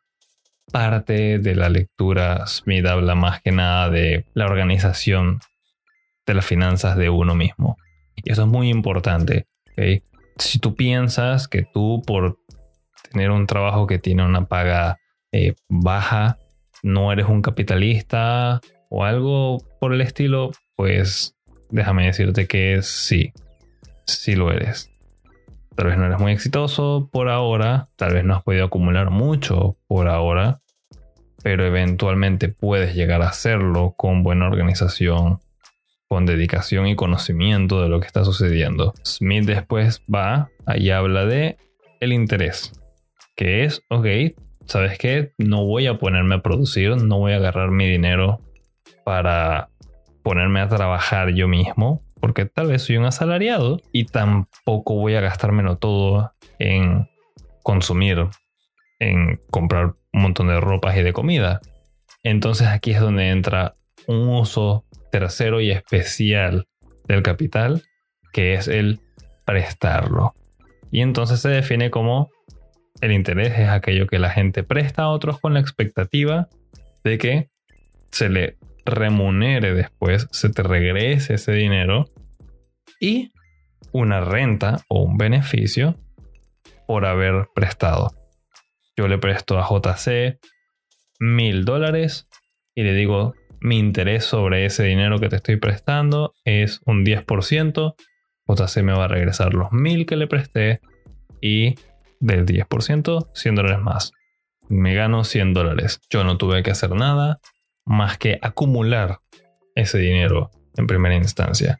parte 0.73 1.38
de 1.38 1.55
la 1.55 1.69
lectura, 1.69 2.47
Smith 2.47 2.87
habla 2.87 3.14
más 3.14 3.42
que 3.42 3.53
nada 3.53 3.90
de 3.90 4.27
la 4.35 4.47
organización 4.47 5.40
de 6.27 6.35
las 6.35 6.47
finanzas 6.47 6.97
de 6.97 7.09
uno 7.09 7.35
mismo. 7.35 7.77
Y 8.16 8.31
eso 8.31 8.42
es 8.42 8.49
muy 8.49 8.69
importante. 8.71 9.47
Si 10.38 10.59
tú 10.59 10.75
piensas 10.75 11.49
que 11.49 11.62
tú 11.73 12.03
por 12.07 12.38
tener 13.11 13.31
un 13.31 13.47
trabajo 13.47 13.87
que 13.87 13.99
tiene 13.99 14.25
una 14.25 14.47
paga 14.47 14.99
eh, 15.33 15.55
baja, 15.69 16.38
no 16.83 17.12
eres 17.12 17.27
un 17.27 17.42
capitalista 17.42 18.61
o 18.88 19.05
algo 19.05 19.59
por 19.81 19.92
el 19.92 20.01
estilo, 20.01 20.51
pues 20.77 21.37
déjame 21.70 22.07
decirte 22.07 22.46
que 22.46 22.81
sí, 22.83 23.33
sí 24.07 24.35
lo 24.35 24.53
eres. 24.53 24.90
Tal 25.75 25.88
vez 25.88 25.99
no 25.99 26.07
eres 26.07 26.18
muy 26.18 26.33
exitoso 26.33 27.09
por 27.12 27.29
ahora, 27.29 27.88
tal 27.96 28.14
vez 28.14 28.25
no 28.25 28.35
has 28.35 28.42
podido 28.42 28.64
acumular 28.64 29.11
mucho 29.11 29.77
por 29.87 30.09
ahora, 30.09 30.61
pero 31.42 31.66
eventualmente 31.66 32.49
puedes 32.49 32.94
llegar 32.94 33.22
a 33.22 33.29
hacerlo 33.29 33.94
con 33.96 34.22
buena 34.22 34.46
organización, 34.46 35.40
con 36.09 36.25
dedicación 36.25 36.87
y 36.87 36.96
conocimiento 36.96 37.83
de 37.83 37.88
lo 37.88 38.01
que 38.01 38.07
está 38.07 38.25
sucediendo. 38.25 38.94
Smith 39.05 39.44
después 39.44 40.03
va 40.12 40.49
y 40.77 40.90
habla 40.90 41.27
de 41.27 41.59
el 42.01 42.12
interés, 42.12 42.72
que 43.35 43.64
es, 43.64 43.83
ok, 43.90 44.07
¿sabes 44.64 44.99
qué? 44.99 45.33
No 45.37 45.66
voy 45.66 45.88
a 45.88 45.99
ponerme 45.99 46.37
a 46.37 46.42
producir, 46.42 46.96
no 46.96 47.18
voy 47.18 47.33
a 47.33 47.37
agarrar 47.37 47.70
mi 47.70 47.87
dinero 47.87 48.40
para 49.07 49.69
ponerme 50.25 50.61
a 50.61 50.66
trabajar 50.66 51.33
yo 51.33 51.47
mismo, 51.47 52.03
porque 52.21 52.45
tal 52.45 52.66
vez 52.66 52.83
soy 52.83 52.97
un 52.97 53.05
asalariado 53.05 53.81
y 53.92 54.07
tampoco 54.07 54.97
voy 54.97 55.14
a 55.14 55.21
gastármelo 55.21 55.79
todo 55.79 56.33
en 56.59 57.09
consumir, 57.62 58.27
en 58.99 59.38
comprar 59.53 59.95
un 60.12 60.23
montón 60.23 60.49
de 60.49 60.59
ropas 60.59 60.97
y 60.97 61.05
de 61.05 61.12
comida. 61.12 61.61
Entonces 62.25 62.66
aquí 62.66 62.90
es 62.90 63.01
donde 63.01 63.31
entra 63.31 63.77
un 64.09 64.29
uso 64.29 64.85
tercero 65.12 65.61
y 65.61 65.71
especial 65.71 66.66
del 67.07 67.23
capital, 67.23 67.85
que 68.33 68.55
es 68.55 68.66
el 68.66 68.99
prestarlo. 69.45 70.35
Y 70.90 71.03
entonces 71.03 71.38
se 71.38 71.51
define 71.51 71.92
como 71.92 72.29
el 73.01 73.12
interés 73.12 73.57
es 73.57 73.69
aquello 73.69 74.09
que 74.09 74.19
la 74.19 74.31
gente 74.31 74.64
presta 74.64 75.05
a 75.05 75.11
otros 75.11 75.38
con 75.38 75.55
la 75.55 75.61
expectativa 75.61 76.49
de 77.05 77.19
que 77.19 77.51
se 78.11 78.29
le 78.31 78.57
remunere 78.87 79.75
después, 79.75 80.29
se 80.31 80.49
te 80.49 80.62
regrese 80.62 81.35
ese 81.35 81.53
dinero 81.53 82.09
y 83.01 83.33
una 83.92 84.20
renta 84.20 84.85
o 84.88 85.03
un 85.03 85.18
beneficio 85.18 85.96
por 86.87 87.05
haber 87.05 87.49
prestado. 87.55 88.12
Yo 88.96 89.09
le 89.09 89.18
presto 89.18 89.59
a 89.59 89.68
JC 89.68 90.38
mil 91.18 91.64
dólares 91.64 92.29
y 92.75 92.83
le 92.83 92.94
digo 92.94 93.35
mi 93.61 93.79
interés 93.79 94.25
sobre 94.25 94.66
ese 94.66 94.85
dinero 94.85 95.18
que 95.18 95.29
te 95.29 95.37
estoy 95.37 95.57
prestando 95.57 96.35
es 96.44 96.81
un 96.87 97.05
10%. 97.05 97.94
JC 98.46 98.83
me 98.83 98.92
va 98.92 99.05
a 99.05 99.09
regresar 99.09 99.55
los 99.55 99.72
mil 99.72 100.07
que 100.07 100.16
le 100.16 100.27
presté 100.27 100.81
y 101.40 101.75
del 102.20 102.46
10%, 102.46 103.29
100 103.35 103.55
dólares 103.55 103.81
más. 103.81 104.12
Me 104.68 104.94
gano 104.94 105.25
100 105.25 105.53
dólares. 105.53 106.01
Yo 106.11 106.25
no 106.25 106.38
tuve 106.38 106.62
que 106.62 106.70
hacer 106.70 106.90
nada 106.90 107.40
más 107.87 108.18
que 108.18 108.38
acumular 108.42 109.20
ese 109.75 109.99
dinero 109.99 110.51
en 110.77 110.87
primera 110.87 111.14
instancia. 111.14 111.79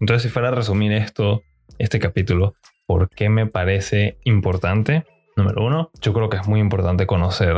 Entonces, 0.00 0.22
si 0.22 0.28
fuera 0.30 0.48
a 0.48 0.52
resumir 0.52 0.92
esto, 0.92 1.42
este 1.78 1.98
capítulo, 1.98 2.54
¿por 2.86 3.10
qué 3.10 3.28
me 3.28 3.46
parece 3.46 4.16
importante? 4.24 5.04
Número 5.36 5.64
uno, 5.64 5.90
yo 6.00 6.12
creo 6.12 6.30
que 6.30 6.38
es 6.38 6.48
muy 6.48 6.60
importante 6.60 7.06
conocer 7.06 7.56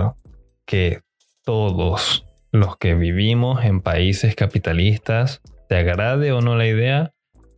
que 0.67 1.01
todos 1.45 2.25
los 2.51 2.77
que 2.77 2.95
vivimos 2.95 3.65
en 3.65 3.81
países 3.81 4.35
capitalistas, 4.35 5.41
te 5.69 5.77
agrade 5.77 6.33
o 6.33 6.41
no 6.41 6.57
la 6.57 6.67
idea, 6.67 7.13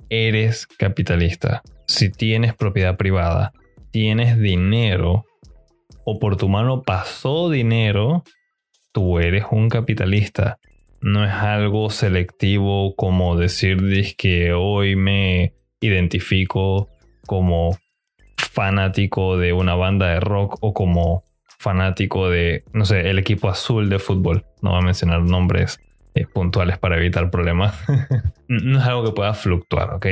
eres 0.08 0.66
capitalista. 0.66 1.62
Si 1.86 2.10
tienes 2.10 2.54
propiedad 2.54 2.96
privada, 2.96 3.52
tienes 3.90 4.38
dinero 4.38 5.24
o 6.04 6.18
por 6.18 6.36
tu 6.36 6.48
mano 6.48 6.82
pasó 6.82 7.50
dinero, 7.50 8.22
tú 8.94 9.18
eres 9.18 9.44
un 9.50 9.68
capitalista. 9.68 10.58
No 11.02 11.26
es 11.26 11.32
algo 11.32 11.90
selectivo 11.90 12.94
como 12.94 13.36
decir 13.36 13.82
que 14.16 14.54
hoy 14.54 14.96
me 14.96 15.52
identifico 15.80 16.88
como 17.26 17.76
fanático 18.36 19.36
de 19.36 19.52
una 19.52 19.74
banda 19.74 20.06
de 20.06 20.20
rock 20.20 20.56
o 20.60 20.72
como 20.72 21.24
fanático 21.58 22.30
de, 22.30 22.62
no 22.72 22.84
sé, 22.84 23.10
el 23.10 23.18
equipo 23.18 23.48
azul 23.48 23.90
de 23.90 23.98
fútbol. 23.98 24.46
No 24.62 24.70
voy 24.70 24.78
a 24.78 24.84
mencionar 24.84 25.22
nombres 25.22 25.80
eh, 26.14 26.26
puntuales 26.26 26.78
para 26.78 26.96
evitar 26.96 27.30
problemas. 27.30 27.74
no 28.48 28.78
es 28.78 28.84
algo 28.86 29.04
que 29.04 29.12
pueda 29.12 29.34
fluctuar, 29.34 29.92
¿ok? 29.94 30.06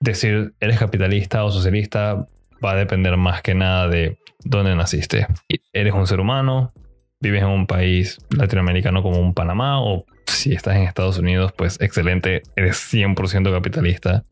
Decir 0.00 0.54
eres 0.58 0.78
capitalista 0.78 1.44
o 1.44 1.50
socialista 1.50 2.26
va 2.64 2.72
a 2.72 2.76
depender 2.76 3.16
más 3.18 3.42
que 3.42 3.54
nada 3.54 3.88
de 3.88 4.18
dónde 4.42 4.74
naciste. 4.74 5.26
Eres 5.72 5.92
un 5.92 6.06
ser 6.06 6.18
humano, 6.18 6.72
vives 7.20 7.42
en 7.42 7.48
un 7.48 7.66
país 7.66 8.18
latinoamericano 8.30 9.02
como 9.02 9.18
un 9.18 9.34
Panamá 9.34 9.80
o 9.80 10.04
si 10.26 10.52
estás 10.52 10.76
en 10.76 10.82
Estados 10.82 11.18
Unidos, 11.18 11.52
pues 11.56 11.80
excelente, 11.80 12.42
eres 12.56 12.76
100% 12.92 13.52
capitalista. 13.52 14.24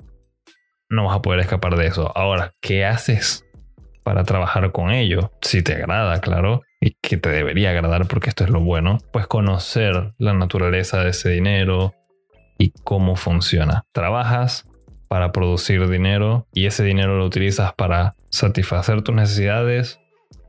No 0.89 1.07
vas 1.07 1.17
a 1.17 1.23
poder 1.23 1.41
escapar 1.41 1.77
de 1.77 1.87
eso. 1.87 2.13
Ahora, 2.17 2.55
¿qué 2.61 2.85
haces 2.85 3.45
para 4.05 4.25
trabajar 4.25 4.71
con 4.71 4.91
ello? 4.91 5.33
Si 5.41 5.63
te 5.63 5.75
agrada, 5.75 6.21
claro, 6.21 6.63
y 6.81 6.93
que 7.01 7.17
te 7.17 7.31
debería 7.31 7.71
agradar 7.71 8.07
porque 8.07 8.29
esto 8.29 8.45
es 8.45 8.51
lo 8.51 8.61
bueno, 8.61 8.99
pues 9.13 9.27
conocer 9.27 10.15
la 10.19 10.35
naturaleza 10.35 11.03
de 11.03 11.11
ese 11.11 11.31
dinero 11.31 11.95
y 12.59 12.71
cómo 12.85 13.17
funciona. 13.17 13.85
Trabajas 13.93 14.65
para 15.09 15.33
producir 15.33 15.89
dinero 15.89 16.47
y 16.53 16.67
ese 16.67 16.85
dinero 16.85 17.17
lo 17.17 17.27
utilizas 17.27 17.73
para 17.75 18.15
satisfacer 18.31 19.03
tus 19.03 19.15
necesidades, 19.15 19.99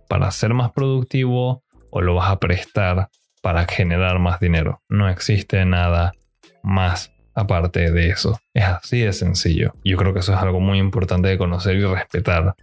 para 0.07 0.29
ser 0.31 0.53
más 0.53 0.71
productivo 0.71 1.63
o 1.97 2.01
lo 2.01 2.13
vas 2.13 2.29
a 2.29 2.39
prestar 2.39 3.09
para 3.41 3.65
generar 3.65 4.19
más 4.19 4.39
dinero. 4.39 4.83
No 4.87 5.09
existe 5.09 5.65
nada 5.65 6.13
más 6.61 7.11
aparte 7.33 7.91
de 7.91 8.09
eso. 8.09 8.39
Es 8.53 8.65
así 8.65 8.99
de 8.99 9.13
sencillo. 9.13 9.73
Yo 9.83 9.97
creo 9.97 10.13
que 10.13 10.19
eso 10.19 10.31
es 10.31 10.39
algo 10.39 10.59
muy 10.59 10.77
importante 10.77 11.27
de 11.27 11.39
conocer 11.39 11.75
y 11.75 11.83
respetar, 11.85 12.53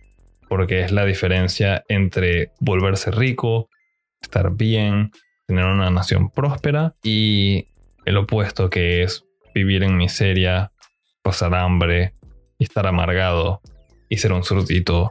porque 0.49 0.83
es 0.83 0.92
la 0.92 1.05
diferencia 1.05 1.83
entre 1.88 2.53
volverse 2.61 3.11
rico, 3.11 3.68
estar 4.23 4.53
bien, 4.53 5.11
tener 5.49 5.64
una 5.64 5.90
nación 5.90 6.31
próspera 6.31 6.94
y 7.03 7.66
el 8.05 8.16
opuesto 8.16 8.70
que 8.70 9.03
es 9.03 9.25
vivir 9.53 9.83
en 9.83 9.97
miseria, 9.97 10.70
pasar 11.23 11.57
hambre 11.57 12.12
y 12.57 12.64
estar 12.64 12.87
amargado 12.87 13.61
y 14.09 14.18
ser 14.18 14.33
un 14.33 14.44
zurdito 14.44 15.11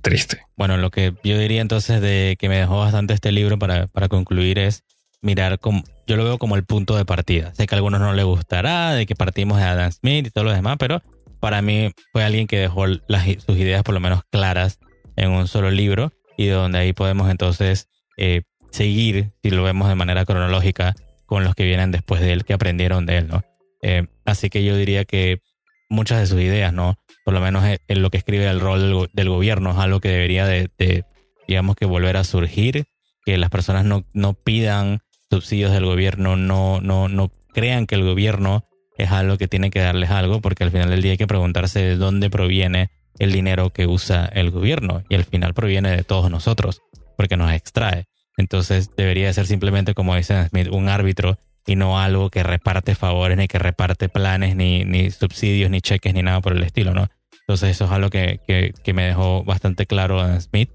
triste. 0.00 0.42
Bueno, 0.56 0.76
lo 0.76 0.90
que 0.90 1.14
yo 1.24 1.38
diría 1.38 1.60
entonces 1.60 2.00
de 2.00 2.36
que 2.38 2.48
me 2.48 2.58
dejó 2.58 2.78
bastante 2.78 3.14
este 3.14 3.32
libro 3.32 3.58
para, 3.58 3.86
para 3.86 4.08
concluir 4.08 4.58
es 4.58 4.84
mirar 5.22 5.58
como, 5.58 5.84
yo 6.06 6.16
lo 6.16 6.24
veo 6.24 6.38
como 6.38 6.56
el 6.56 6.64
punto 6.64 6.96
de 6.96 7.04
partida. 7.04 7.54
Sé 7.54 7.66
que 7.66 7.74
a 7.74 7.76
algunos 7.76 8.00
no 8.00 8.12
les 8.12 8.24
gustará, 8.24 8.94
de 8.94 9.06
que 9.06 9.14
partimos 9.14 9.58
de 9.58 9.64
Adam 9.64 9.92
Smith 9.92 10.26
y 10.26 10.30
todo 10.30 10.44
lo 10.44 10.52
demás, 10.52 10.76
pero 10.78 11.02
para 11.40 11.62
mí 11.62 11.92
fue 12.12 12.24
alguien 12.24 12.46
que 12.46 12.58
dejó 12.58 12.86
sus 12.86 13.56
ideas 13.56 13.82
por 13.82 13.94
lo 13.94 14.00
menos 14.00 14.22
claras 14.30 14.78
en 15.16 15.30
un 15.30 15.48
solo 15.48 15.70
libro 15.70 16.12
y 16.36 16.46
de 16.46 16.52
donde 16.52 16.78
ahí 16.78 16.92
podemos 16.92 17.30
entonces 17.30 17.88
eh, 18.16 18.42
seguir, 18.70 19.32
si 19.42 19.50
lo 19.50 19.62
vemos 19.62 19.88
de 19.88 19.94
manera 19.94 20.24
cronológica, 20.24 20.94
con 21.26 21.44
los 21.44 21.54
que 21.54 21.64
vienen 21.64 21.90
después 21.90 22.20
de 22.20 22.32
él, 22.32 22.44
que 22.44 22.54
aprendieron 22.54 23.06
de 23.06 23.18
él, 23.18 23.28
¿no? 23.28 23.42
Eh, 23.82 24.06
así 24.24 24.50
que 24.50 24.64
yo 24.64 24.76
diría 24.76 25.04
que 25.04 25.40
muchas 25.88 26.18
de 26.20 26.26
sus 26.26 26.40
ideas, 26.40 26.72
¿no? 26.72 26.98
Por 27.24 27.34
lo 27.34 27.40
menos 27.40 27.64
en 27.64 28.02
lo 28.02 28.10
que 28.10 28.18
escribe 28.18 28.48
el 28.48 28.60
rol 28.60 29.08
del, 29.12 29.28
gobierno 29.28 29.70
es 29.70 29.76
algo 29.76 30.00
que 30.00 30.08
debería 30.08 30.46
de, 30.46 31.04
digamos 31.46 31.76
que 31.76 31.86
volver 31.86 32.16
a 32.16 32.24
surgir, 32.24 32.86
que 33.24 33.36
las 33.38 33.50
personas 33.50 33.84
no, 33.84 34.04
no 34.12 34.34
pidan 34.34 35.00
subsidios 35.30 35.72
del 35.72 35.84
gobierno, 35.84 36.36
no, 36.36 36.80
no, 36.80 37.08
no 37.08 37.30
crean 37.52 37.86
que 37.86 37.94
el 37.94 38.04
gobierno 38.04 38.64
es 38.96 39.10
algo 39.10 39.38
que 39.38 39.48
tiene 39.48 39.70
que 39.70 39.80
darles 39.80 40.10
algo, 40.10 40.40
porque 40.40 40.64
al 40.64 40.70
final 40.70 40.90
del 40.90 41.02
día 41.02 41.12
hay 41.12 41.18
que 41.18 41.26
preguntarse 41.26 41.80
de 41.80 41.96
dónde 41.96 42.30
proviene 42.30 42.90
el 43.18 43.32
dinero 43.32 43.70
que 43.70 43.86
usa 43.86 44.26
el 44.26 44.50
gobierno 44.50 45.02
y 45.08 45.14
al 45.14 45.24
final 45.24 45.54
proviene 45.54 45.90
de 45.90 46.04
todos 46.04 46.30
nosotros, 46.30 46.80
porque 47.16 47.36
nos 47.36 47.52
extrae. 47.52 48.06
Entonces 48.36 48.90
debería 48.96 49.32
ser 49.32 49.46
simplemente, 49.46 49.94
como 49.94 50.16
dice 50.16 50.48
Smith, 50.48 50.68
un 50.70 50.88
árbitro 50.88 51.38
y 51.66 51.76
no 51.76 52.00
algo 52.00 52.30
que 52.30 52.42
reparte 52.42 52.94
favores, 52.94 53.36
ni 53.36 53.48
que 53.48 53.58
reparte 53.58 54.08
planes, 54.08 54.56
ni, 54.56 54.84
ni 54.84 55.10
subsidios, 55.10 55.70
ni 55.70 55.80
cheques, 55.80 56.14
ni 56.14 56.22
nada 56.22 56.40
por 56.40 56.52
el 56.52 56.62
estilo, 56.62 56.94
¿no? 56.94 57.08
Entonces 57.50 57.70
eso 57.70 57.86
es 57.86 57.90
algo 57.90 58.10
que, 58.10 58.40
que, 58.46 58.92
me 58.92 59.04
dejó 59.04 59.42
bastante 59.42 59.84
claro 59.84 60.20
Adam 60.20 60.40
Smith. 60.40 60.70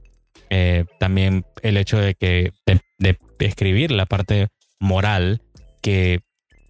Eh, 0.49 0.83
también 0.99 1.45
el 1.63 1.77
hecho 1.77 1.97
de 1.97 2.15
que 2.15 2.51
de, 2.65 3.17
escribir 3.39 3.91
la 3.91 4.05
parte 4.05 4.49
moral, 4.79 5.41
que 5.81 6.19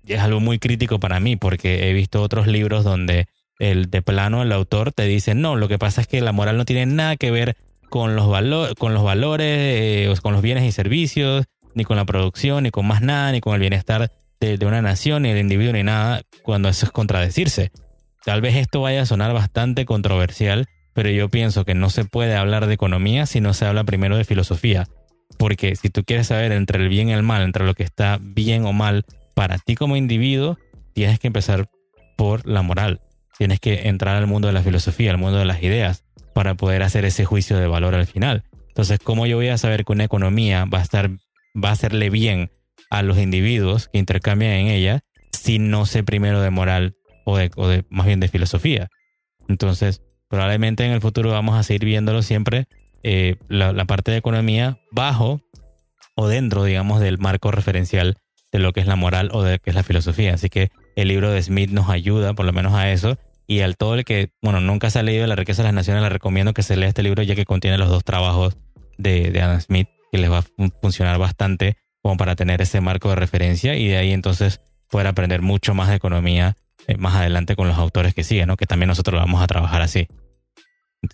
es 0.05 0.19
algo 0.19 0.39
muy 0.39 0.59
crítico 0.59 0.99
para 0.99 1.19
mí, 1.19 1.37
porque 1.37 1.89
he 1.89 1.93
visto 1.93 2.21
otros 2.21 2.45
libros 2.45 2.83
donde 2.83 3.25
el 3.57 3.89
de 3.89 4.01
plano 4.03 4.43
el 4.43 4.51
autor 4.51 4.91
te 4.91 5.05
dice, 5.05 5.33
no, 5.33 5.55
lo 5.55 5.67
que 5.67 5.79
pasa 5.79 6.01
es 6.01 6.07
que 6.07 6.21
la 6.21 6.31
moral 6.31 6.57
no 6.57 6.65
tiene 6.65 6.85
nada 6.85 7.15
que 7.15 7.31
ver 7.31 7.57
con 7.89 8.15
los, 8.15 8.75
con 8.75 8.93
los 8.93 9.03
valores, 9.03 9.57
eh, 9.57 10.13
con 10.21 10.33
los 10.33 10.41
bienes 10.43 10.65
y 10.65 10.71
servicios, 10.71 11.45
ni 11.75 11.83
con 11.83 11.97
la 11.97 12.05
producción, 12.05 12.63
ni 12.63 12.71
con 12.71 12.87
más 12.87 13.01
nada, 13.01 13.31
ni 13.31 13.41
con 13.41 13.53
el 13.53 13.59
bienestar 13.59 14.11
de, 14.39 14.65
una 14.65 14.81
nación, 14.81 15.23
ni 15.23 15.29
del 15.29 15.39
individuo, 15.39 15.73
ni 15.73 15.83
nada, 15.83 16.21
cuando 16.43 16.69
eso 16.69 16.85
es 16.85 16.91
contradecirse. 16.91 17.71
Tal 18.23 18.41
vez 18.41 18.55
esto 18.55 18.81
vaya 18.81 19.03
a 19.03 19.05
sonar 19.05 19.33
bastante 19.33 19.85
controversial, 19.85 20.65
pero 20.93 21.09
yo 21.09 21.29
pienso 21.29 21.65
que 21.65 21.75
no 21.75 21.89
se 21.89 22.05
puede 22.05 22.35
hablar 22.35 22.67
de 22.67 22.73
economía 22.73 23.25
si 23.25 23.41
no 23.41 23.53
se 23.53 23.65
habla 23.65 23.83
primero 23.83 24.17
de 24.17 24.23
filosofía. 24.23 24.87
Porque 25.37 25.75
si 25.75 25.89
tú 25.89 26.03
quieres 26.03 26.27
saber 26.27 26.51
entre 26.51 26.81
el 26.81 26.89
bien 26.89 27.09
y 27.09 27.13
el 27.13 27.23
mal, 27.23 27.41
entre 27.41 27.65
lo 27.65 27.73
que 27.73 27.83
está 27.83 28.17
bien 28.21 28.65
o 28.65 28.73
mal 28.73 29.05
para 29.33 29.57
ti 29.57 29.75
como 29.75 29.97
individuo, 29.97 30.57
tienes 30.93 31.19
que 31.19 31.27
empezar 31.27 31.69
por 32.15 32.47
la 32.47 32.61
moral. 32.61 33.01
Tienes 33.37 33.59
que 33.59 33.89
entrar 33.89 34.15
al 34.15 34.27
mundo 34.27 34.47
de 34.47 34.53
la 34.53 34.63
filosofía, 34.63 35.11
al 35.11 35.17
mundo 35.17 35.37
de 35.37 35.45
las 35.45 35.61
ideas, 35.61 36.05
para 36.33 36.55
poder 36.55 36.83
hacer 36.83 37.03
ese 37.03 37.25
juicio 37.25 37.57
de 37.57 37.67
valor 37.67 37.95
al 37.95 38.07
final. 38.07 38.43
Entonces, 38.69 38.99
¿cómo 39.03 39.25
yo 39.25 39.37
voy 39.37 39.49
a 39.49 39.57
saber 39.57 39.85
que 39.85 39.91
una 39.91 40.05
economía 40.05 40.65
va 40.65 40.79
a 40.79 40.83
estar 40.83 41.09
va 41.55 41.69
a 41.69 41.73
hacerle 41.73 42.09
bien 42.09 42.51
a 42.89 43.01
los 43.01 43.17
individuos 43.17 43.87
que 43.87 43.99
intercambian 43.99 44.51
en 44.51 44.67
ella 44.67 45.03
si 45.31 45.59
no 45.59 45.85
sé 45.85 46.03
primero 46.03 46.41
de 46.41 46.49
moral 46.49 46.95
o 47.25 47.37
de, 47.37 47.51
o 47.55 47.67
de 47.67 47.85
más 47.89 48.05
bien 48.05 48.19
de 48.19 48.27
filosofía. 48.27 48.89
Entonces, 49.47 50.01
probablemente 50.27 50.85
en 50.85 50.91
el 50.91 51.01
futuro 51.01 51.31
vamos 51.31 51.55
a 51.55 51.63
seguir 51.63 51.85
viéndolo 51.85 52.21
siempre 52.21 52.67
eh, 53.03 53.35
la, 53.47 53.85
parte 53.85 54.11
de 54.11 54.17
economía 54.17 54.79
bajo 54.91 55.41
o 56.15 56.27
dentro, 56.27 56.63
digamos, 56.63 56.99
del 56.99 57.19
marco 57.19 57.51
referencial 57.51 58.17
de 58.51 58.59
lo 58.59 58.73
que 58.73 58.79
es 58.79 58.87
la 58.87 58.95
moral 58.95 59.29
o 59.33 59.43
de 59.43 59.53
lo 59.53 59.59
que 59.59 59.69
es 59.69 59.75
la 59.75 59.83
filosofía. 59.83 60.33
Así 60.33 60.49
que 60.49 60.69
el 60.95 61.09
libro 61.09 61.29
de 61.31 61.41
Smith 61.43 61.69
nos 61.69 61.89
ayuda 61.89 62.33
por 62.33 62.45
lo 62.45 62.53
menos 62.53 62.73
a 62.73 62.91
eso. 62.91 63.17
Y 63.47 63.59
al 63.59 63.77
todo 63.77 63.93
el 63.93 64.05
que, 64.05 64.31
bueno, 64.41 64.59
nunca 64.59 64.89
se 64.89 64.97
ha 64.97 65.03
leído 65.03 65.27
La 65.27 65.35
riqueza 65.35 65.61
de 65.61 65.67
las 65.67 65.75
naciones, 65.75 66.01
le 66.01 66.09
recomiendo 66.09 66.55
que 66.55 66.63
se 66.63 66.77
lea 66.77 66.89
este 66.89 67.03
libro 67.03 67.21
ya 67.21 67.35
que 67.35 67.45
contiene 67.45 67.77
los 67.77 67.89
dos 67.89 68.03
trabajos 68.03 68.57
de, 68.97 69.29
de 69.29 69.41
Adam 69.41 69.61
Smith 69.61 69.87
les 70.11 70.31
va 70.31 70.39
a 70.39 70.45
funcionar 70.81 71.17
bastante 71.17 71.77
como 72.01 72.17
para 72.17 72.35
tener 72.35 72.61
ese 72.61 72.81
marco 72.81 73.09
de 73.09 73.15
referencia 73.15 73.75
y 73.75 73.87
de 73.87 73.97
ahí 73.97 74.11
entonces 74.11 74.61
poder 74.89 75.07
aprender 75.07 75.41
mucho 75.41 75.73
más 75.73 75.89
de 75.89 75.95
economía 75.95 76.55
eh, 76.87 76.97
más 76.97 77.15
adelante 77.15 77.55
con 77.55 77.67
los 77.67 77.77
autores 77.77 78.13
que 78.13 78.23
siguen, 78.23 78.47
¿no? 78.47 78.57
que 78.57 78.67
también 78.67 78.89
nosotros 78.89 79.15
lo 79.15 79.19
vamos 79.19 79.41
a 79.41 79.47
trabajar 79.47 79.81
así. 79.81 80.07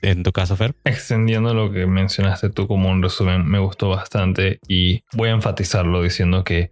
En 0.02 0.24
tu 0.24 0.32
caso, 0.32 0.56
Fer. 0.56 0.76
Extendiendo 0.86 1.54
lo 1.54 1.72
que 1.72 1.86
mencionaste 1.86 2.50
tú 2.50 2.68
como 2.68 2.90
un 2.90 3.02
resumen, 3.02 3.46
me 3.46 3.60
gustó 3.60 3.90
bastante 3.90 4.60
y 4.68 5.04
voy 5.14 5.30
a 5.30 5.34
enfatizarlo 5.34 6.02
diciendo 6.02 6.44
que 6.44 6.72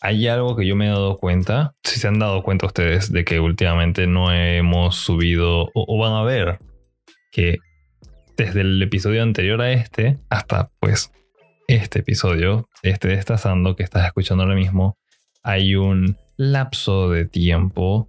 hay 0.00 0.28
algo 0.28 0.54
que 0.54 0.66
yo 0.66 0.76
me 0.76 0.86
he 0.86 0.90
dado 0.90 1.16
cuenta, 1.16 1.74
si 1.82 1.98
se 1.98 2.08
han 2.08 2.18
dado 2.18 2.42
cuenta 2.42 2.66
ustedes 2.66 3.10
de 3.10 3.24
que 3.24 3.40
últimamente 3.40 4.06
no 4.06 4.32
hemos 4.32 4.96
subido 4.96 5.70
o 5.74 5.98
van 5.98 6.12
a 6.12 6.22
ver 6.22 6.58
que 7.30 7.58
desde 8.36 8.60
el 8.60 8.82
episodio 8.82 9.22
anterior 9.22 9.60
a 9.62 9.72
este 9.72 10.18
hasta 10.28 10.70
pues 10.80 11.10
este 11.68 12.00
episodio, 12.00 12.68
este 12.82 13.08
destazando 13.08 13.76
que 13.76 13.82
estás 13.82 14.06
escuchando 14.06 14.42
ahora 14.42 14.56
mismo, 14.56 14.96
hay 15.42 15.76
un 15.76 16.16
lapso 16.36 17.10
de 17.10 17.26
tiempo 17.26 18.08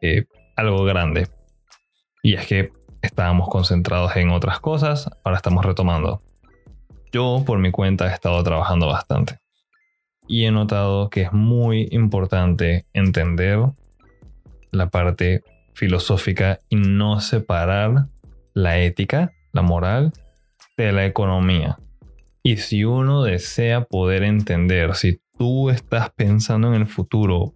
eh, 0.00 0.26
algo 0.56 0.84
grande. 0.84 1.28
Y 2.22 2.34
es 2.34 2.46
que 2.46 2.70
estábamos 3.02 3.48
concentrados 3.48 4.16
en 4.16 4.30
otras 4.30 4.60
cosas, 4.60 5.10
ahora 5.24 5.36
estamos 5.36 5.64
retomando. 5.64 6.20
Yo 7.12 7.42
por 7.46 7.58
mi 7.58 7.70
cuenta 7.70 8.10
he 8.10 8.14
estado 8.14 8.42
trabajando 8.42 8.86
bastante. 8.86 9.38
Y 10.26 10.46
he 10.46 10.50
notado 10.50 11.10
que 11.10 11.22
es 11.22 11.32
muy 11.32 11.88
importante 11.90 12.86
entender 12.92 13.60
la 14.72 14.88
parte 14.88 15.42
filosófica 15.74 16.60
y 16.68 16.76
no 16.76 17.20
separar 17.20 18.06
la 18.54 18.78
ética, 18.78 19.32
la 19.52 19.62
moral, 19.62 20.12
de 20.76 20.92
la 20.92 21.04
economía. 21.06 21.78
Y 22.46 22.58
si 22.58 22.84
uno 22.84 23.22
desea 23.22 23.84
poder 23.84 24.22
entender, 24.22 24.94
si 24.96 25.18
tú 25.38 25.70
estás 25.70 26.10
pensando 26.10 26.68
en 26.68 26.82
el 26.82 26.86
futuro, 26.86 27.54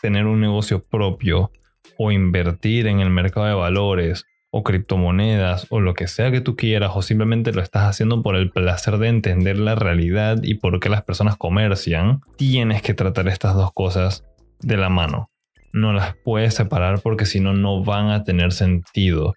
tener 0.00 0.24
un 0.24 0.40
negocio 0.40 0.82
propio 0.82 1.50
o 1.98 2.10
invertir 2.10 2.86
en 2.86 3.00
el 3.00 3.10
mercado 3.10 3.46
de 3.46 3.52
valores 3.52 4.24
o 4.50 4.62
criptomonedas 4.62 5.66
o 5.68 5.78
lo 5.78 5.92
que 5.92 6.08
sea 6.08 6.30
que 6.30 6.40
tú 6.40 6.56
quieras 6.56 6.92
o 6.94 7.02
simplemente 7.02 7.52
lo 7.52 7.60
estás 7.60 7.82
haciendo 7.82 8.22
por 8.22 8.36
el 8.36 8.50
placer 8.50 8.96
de 8.96 9.08
entender 9.08 9.58
la 9.58 9.74
realidad 9.74 10.38
y 10.42 10.54
por 10.54 10.80
qué 10.80 10.88
las 10.88 11.02
personas 11.02 11.36
comercian, 11.36 12.22
tienes 12.38 12.80
que 12.80 12.94
tratar 12.94 13.28
estas 13.28 13.54
dos 13.54 13.72
cosas 13.74 14.24
de 14.60 14.78
la 14.78 14.88
mano. 14.88 15.28
No 15.74 15.92
las 15.92 16.14
puedes 16.24 16.54
separar 16.54 17.02
porque 17.02 17.26
si 17.26 17.40
no, 17.40 17.52
no 17.52 17.84
van 17.84 18.08
a 18.08 18.24
tener 18.24 18.52
sentido. 18.52 19.34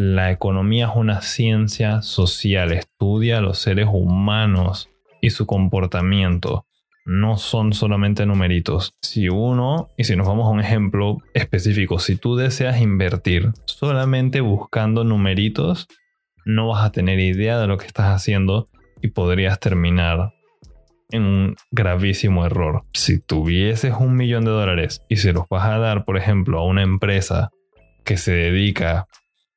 La 0.00 0.30
economía 0.30 0.86
es 0.86 0.92
una 0.94 1.22
ciencia 1.22 2.02
social, 2.02 2.70
estudia 2.70 3.38
a 3.38 3.40
los 3.40 3.58
seres 3.58 3.88
humanos 3.90 4.88
y 5.20 5.30
su 5.30 5.44
comportamiento. 5.44 6.66
No 7.04 7.36
son 7.36 7.72
solamente 7.72 8.24
numeritos. 8.24 8.94
Si 9.02 9.28
uno, 9.28 9.88
y 9.96 10.04
si 10.04 10.14
nos 10.14 10.28
vamos 10.28 10.46
a 10.46 10.50
un 10.50 10.60
ejemplo 10.60 11.16
específico, 11.34 11.98
si 11.98 12.14
tú 12.14 12.36
deseas 12.36 12.80
invertir 12.80 13.50
solamente 13.64 14.40
buscando 14.40 15.02
numeritos, 15.02 15.88
no 16.44 16.68
vas 16.68 16.84
a 16.84 16.92
tener 16.92 17.18
idea 17.18 17.58
de 17.58 17.66
lo 17.66 17.76
que 17.76 17.86
estás 17.86 18.14
haciendo 18.14 18.68
y 19.02 19.08
podrías 19.08 19.58
terminar 19.58 20.32
en 21.10 21.22
un 21.24 21.56
gravísimo 21.72 22.46
error. 22.46 22.84
Si 22.94 23.18
tuvieses 23.18 23.94
un 23.98 24.14
millón 24.14 24.44
de 24.44 24.52
dólares 24.52 25.02
y 25.08 25.16
se 25.16 25.32
los 25.32 25.48
vas 25.48 25.64
a 25.64 25.78
dar, 25.78 26.04
por 26.04 26.16
ejemplo, 26.16 26.60
a 26.60 26.64
una 26.64 26.82
empresa 26.84 27.50
que 28.04 28.16
se 28.16 28.30
dedica 28.30 29.08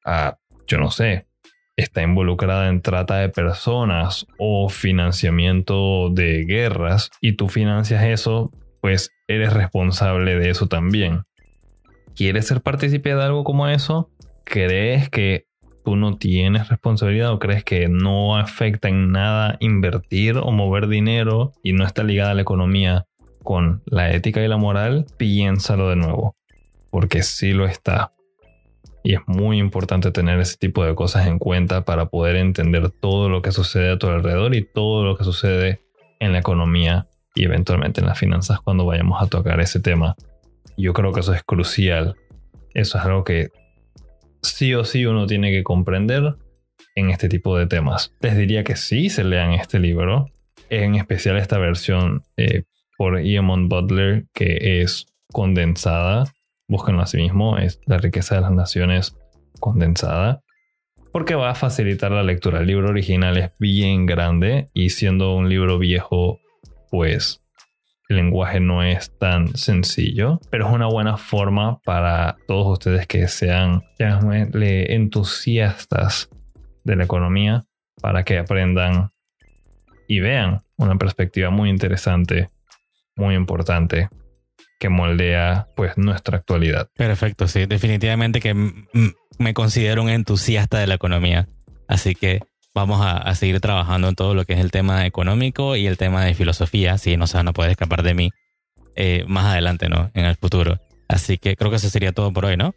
a, 0.06 0.38
yo 0.68 0.78
no 0.78 0.92
sé, 0.92 1.28
está 1.76 2.02
involucrada 2.04 2.70
en 2.70 2.82
trata 2.82 3.18
de 3.18 3.30
personas 3.30 4.26
o 4.38 4.70
financiamiento 4.70 6.10
de 6.10 6.46
guerras 6.46 7.12
y 7.22 7.34
tú 7.34 7.48
financias 7.48 8.04
eso, 8.04 8.52
pues 8.82 9.12
eres 9.28 9.54
responsable 9.54 10.38
de 10.38 10.50
eso 10.50 10.68
también. 10.68 11.24
¿Quieres 12.16 12.48
ser 12.48 12.62
partícipe 12.62 13.16
de 13.16 13.24
algo 13.24 13.44
como 13.44 13.68
eso? 13.68 14.10
¿Crees 14.44 15.10
que 15.10 15.46
tú 15.84 15.96
no 15.96 16.18
tienes 16.18 16.70
responsabilidad 16.70 17.32
o 17.32 17.40
crees 17.40 17.64
que 17.64 17.88
no 17.88 18.38
afecta 18.38 18.90
en 18.90 19.12
nada 19.12 19.58
invertir 19.60 20.38
o 20.38 20.52
mover 20.52 20.88
dinero 20.88 21.54
y 21.64 21.74
no 21.74 21.86
está 21.86 22.04
ligada 22.04 22.32
a 22.32 22.36
la 22.36 22.42
economía 22.42 23.08
con 23.44 23.82
la 23.86 24.12
ética 24.12 24.44
y 24.44 24.48
la 24.48 24.58
moral? 24.58 25.06
Piénsalo 25.18 25.90
de 25.90 25.96
nuevo, 25.96 26.36
porque 26.90 27.24
sí 27.24 27.54
lo 27.54 27.66
está. 27.66 28.12
Y 29.04 29.16
es 29.16 29.22
muy 29.26 29.58
importante 29.58 30.12
tener 30.12 30.40
ese 30.40 30.58
tipo 30.58 30.86
de 30.86 30.96
cosas 30.96 31.28
en 31.28 31.40
cuenta 31.40 31.86
para 31.86 32.08
poder 32.08 32.36
entender 32.36 32.92
todo 32.92 33.30
lo 33.30 33.42
que 33.42 33.52
sucede 33.52 33.92
a 33.92 33.98
tu 33.98 34.08
alrededor 34.08 34.56
y 34.56 34.64
todo 34.64 35.04
lo 35.04 35.18
que 35.18 35.24
sucede 35.24 35.82
en 36.20 36.34
la 36.34 36.40
economía 36.40 37.08
y 37.34 37.46
eventualmente 37.46 38.02
en 38.02 38.08
las 38.08 38.20
finanzas 38.20 38.60
cuando 38.62 38.86
vayamos 38.86 39.22
a 39.22 39.28
tocar 39.28 39.60
ese 39.60 39.80
tema. 39.80 40.16
Yo 40.78 40.94
creo 40.94 41.12
que 41.12 41.22
eso 41.22 41.34
es 41.34 41.44
crucial. 41.44 42.16
Eso 42.74 42.98
es 42.98 43.04
algo 43.04 43.24
que 43.24 43.50
sí 44.42 44.74
o 44.74 44.84
sí 44.84 45.06
uno 45.06 45.26
tiene 45.28 45.52
que 45.52 45.64
comprender 45.64 46.36
en 46.96 47.10
este 47.10 47.30
tipo 47.30 47.58
de 47.58 47.68
temas. 47.68 48.14
Les 48.22 48.38
diría 48.38 48.64
que 48.64 48.76
sí 48.76 49.10
se 49.10 49.24
lean 49.24 49.54
este 49.54 49.80
libro, 49.80 50.28
en 50.70 50.96
especial 50.96 51.38
esta 51.38 51.58
versión 51.58 52.24
eh, 52.38 52.64
por 52.98 53.22
Iamon 53.22 53.70
Butler, 53.70 54.26
que 54.34 54.82
es 54.82 55.06
condensada. 55.32 56.32
Búsquenlo 56.72 57.02
así 57.02 57.18
mismo, 57.18 57.58
es 57.58 57.82
La 57.86 57.98
riqueza 57.98 58.36
de 58.36 58.42
las 58.42 58.54
naciones 58.54 59.18
condensada. 59.60 60.42
Porque 61.12 61.36
va 61.36 61.50
a 61.50 61.56
facilitar 61.56 62.12
la 62.12 62.24
lectura. 62.24 62.62
El 62.62 62.68
libro 62.68 62.88
original 62.88 63.38
es 63.38 63.52
bien 63.60 64.06
grande 64.06 64.70
y 64.74 64.92
siendo 64.92 65.36
un 65.36 65.50
libro 65.50 65.80
viejo, 65.80 66.40
pues 66.90 67.44
el 68.08 68.16
lenguaje 68.16 68.62
no 68.62 68.84
es 68.84 69.12
tan 69.18 69.54
sencillo, 69.58 70.40
pero 70.50 70.70
es 70.70 70.74
una 70.74 70.88
buena 70.88 71.18
forma 71.18 71.82
para 71.82 72.38
todos 72.48 72.68
ustedes 72.68 73.06
que 73.06 73.28
sean 73.28 73.84
entusiastas 74.00 76.30
de 76.86 76.96
la 76.96 77.04
economía 77.04 77.66
para 78.02 78.24
que 78.24 78.38
aprendan 78.38 79.12
y 80.08 80.22
vean 80.22 80.62
una 80.78 80.96
perspectiva 80.96 81.50
muy 81.50 81.70
interesante, 81.70 82.48
muy 83.18 83.36
importante 83.36 84.08
que 84.82 84.90
moldea 84.90 85.68
pues 85.76 85.96
nuestra 85.96 86.38
actualidad. 86.38 86.90
Perfecto, 86.98 87.48
sí, 87.48 87.68
definitivamente 87.68 88.40
que 88.40 88.56
me 89.38 89.54
considero 89.54 90.02
un 90.02 90.10
entusiasta 90.10 90.80
de 90.80 90.88
la 90.88 90.96
economía, 90.96 91.48
así 91.88 92.16
que 92.16 92.40
vamos 92.74 93.00
a, 93.04 93.34
seguir 93.36 93.60
trabajando 93.60 94.10
en 94.10 94.16
todo 94.16 94.34
lo 94.34 94.44
que 94.44 94.54
es 94.54 94.60
el 94.60 94.72
tema 94.72 95.06
económico 95.06 95.76
y 95.76 95.86
el 95.86 95.98
tema 95.98 96.26
de 96.26 96.34
filosofía, 96.34 96.98
si 96.98 97.16
no, 97.16 97.28
se 97.28 97.44
no 97.44 97.54
puede 97.54 97.70
escapar 97.70 98.02
de 98.02 98.16
mí 98.16 98.32
eh, 98.96 99.24
más 99.28 99.46
adelante, 99.46 99.88
¿no? 99.88 100.10
En 100.16 100.26
el 100.26 100.36
futuro. 100.36 100.80
Así 101.08 101.38
que 101.38 101.56
creo 101.56 101.70
que 101.70 101.78
eso 101.78 101.90
sería 101.90 102.12
todo 102.12 102.34
por 102.34 102.46
hoy, 102.46 102.58
¿no? 102.58 102.74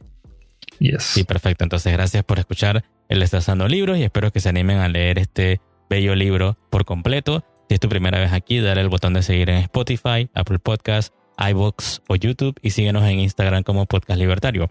Yes. 0.81 1.05
Sí, 1.05 1.25
perfecto. 1.25 1.65
Entonces, 1.65 1.91
gracias 1.93 2.23
por 2.25 2.39
escuchar 2.39 2.85
el 3.09 3.21
Destazando 3.21 3.67
Libros 3.67 3.97
y 3.97 4.03
espero 4.03 4.31
que 4.31 4.41
se 4.41 4.51
animen 4.51 4.79
a 4.79 4.89
leer 4.89 5.19
este 5.19 5.61
bello 5.89 6.15
libro 6.15 6.59
por 6.71 6.85
completo. 6.85 7.45
Si 7.69 7.75
es 7.75 7.81
tu 7.81 7.89
primera 7.89 8.19
vez 8.19 8.33
aquí, 8.33 8.61
dale 8.61 8.83
el 8.83 8.91
botón 8.91 9.15
de 9.15 9.23
seguir 9.23 9.49
en 9.49 9.57
Spotify, 9.57 10.29
Apple 10.35 10.59
Podcasts, 10.59 11.15
iBooks 11.39 12.03
o 12.09 12.17
YouTube 12.17 12.59
y 12.63 12.71
síguenos 12.71 13.05
en 13.05 13.21
Instagram 13.21 13.63
como 13.63 13.87
Podcast 13.87 14.19
Libertario. 14.19 14.71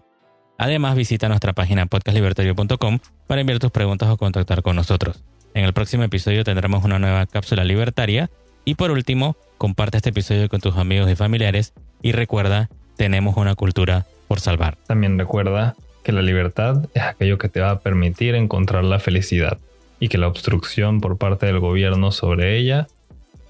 Además, 0.58 0.94
visita 0.94 1.28
nuestra 1.28 1.52
página 1.52 1.86
podcastlibertario.com 1.86 2.98
para 3.26 3.40
enviar 3.40 3.58
tus 3.58 3.70
preguntas 3.70 4.08
o 4.08 4.16
contactar 4.16 4.62
con 4.62 4.76
nosotros. 4.76 5.22
En 5.54 5.64
el 5.64 5.72
próximo 5.72 6.04
episodio 6.04 6.44
tendremos 6.44 6.84
una 6.84 6.98
nueva 6.98 7.26
cápsula 7.26 7.64
libertaria. 7.64 8.30
Y 8.64 8.76
por 8.76 8.90
último, 8.90 9.36
comparte 9.58 9.98
este 9.98 10.10
episodio 10.10 10.48
con 10.48 10.60
tus 10.60 10.76
amigos 10.76 11.10
y 11.10 11.16
familiares 11.16 11.74
y 12.02 12.12
recuerda, 12.12 12.70
tenemos 12.96 13.36
una 13.36 13.54
cultura 13.54 14.06
por 14.28 14.40
salvar. 14.40 14.76
También 14.86 15.18
recuerda 15.18 15.74
que 16.02 16.12
la 16.12 16.22
libertad 16.22 16.86
es 16.94 17.02
aquello 17.02 17.38
que 17.38 17.48
te 17.48 17.60
va 17.60 17.70
a 17.70 17.80
permitir 17.80 18.34
encontrar 18.34 18.84
la 18.84 18.98
felicidad 18.98 19.58
y 20.00 20.08
que 20.08 20.18
la 20.18 20.28
obstrucción 20.28 21.00
por 21.00 21.18
parte 21.18 21.46
del 21.46 21.60
gobierno 21.60 22.12
sobre 22.12 22.58
ella 22.58 22.86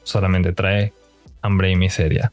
solamente 0.05 0.53
trae 0.53 0.92
hambre 1.42 1.70
y 1.70 1.77
miseria. 1.77 2.33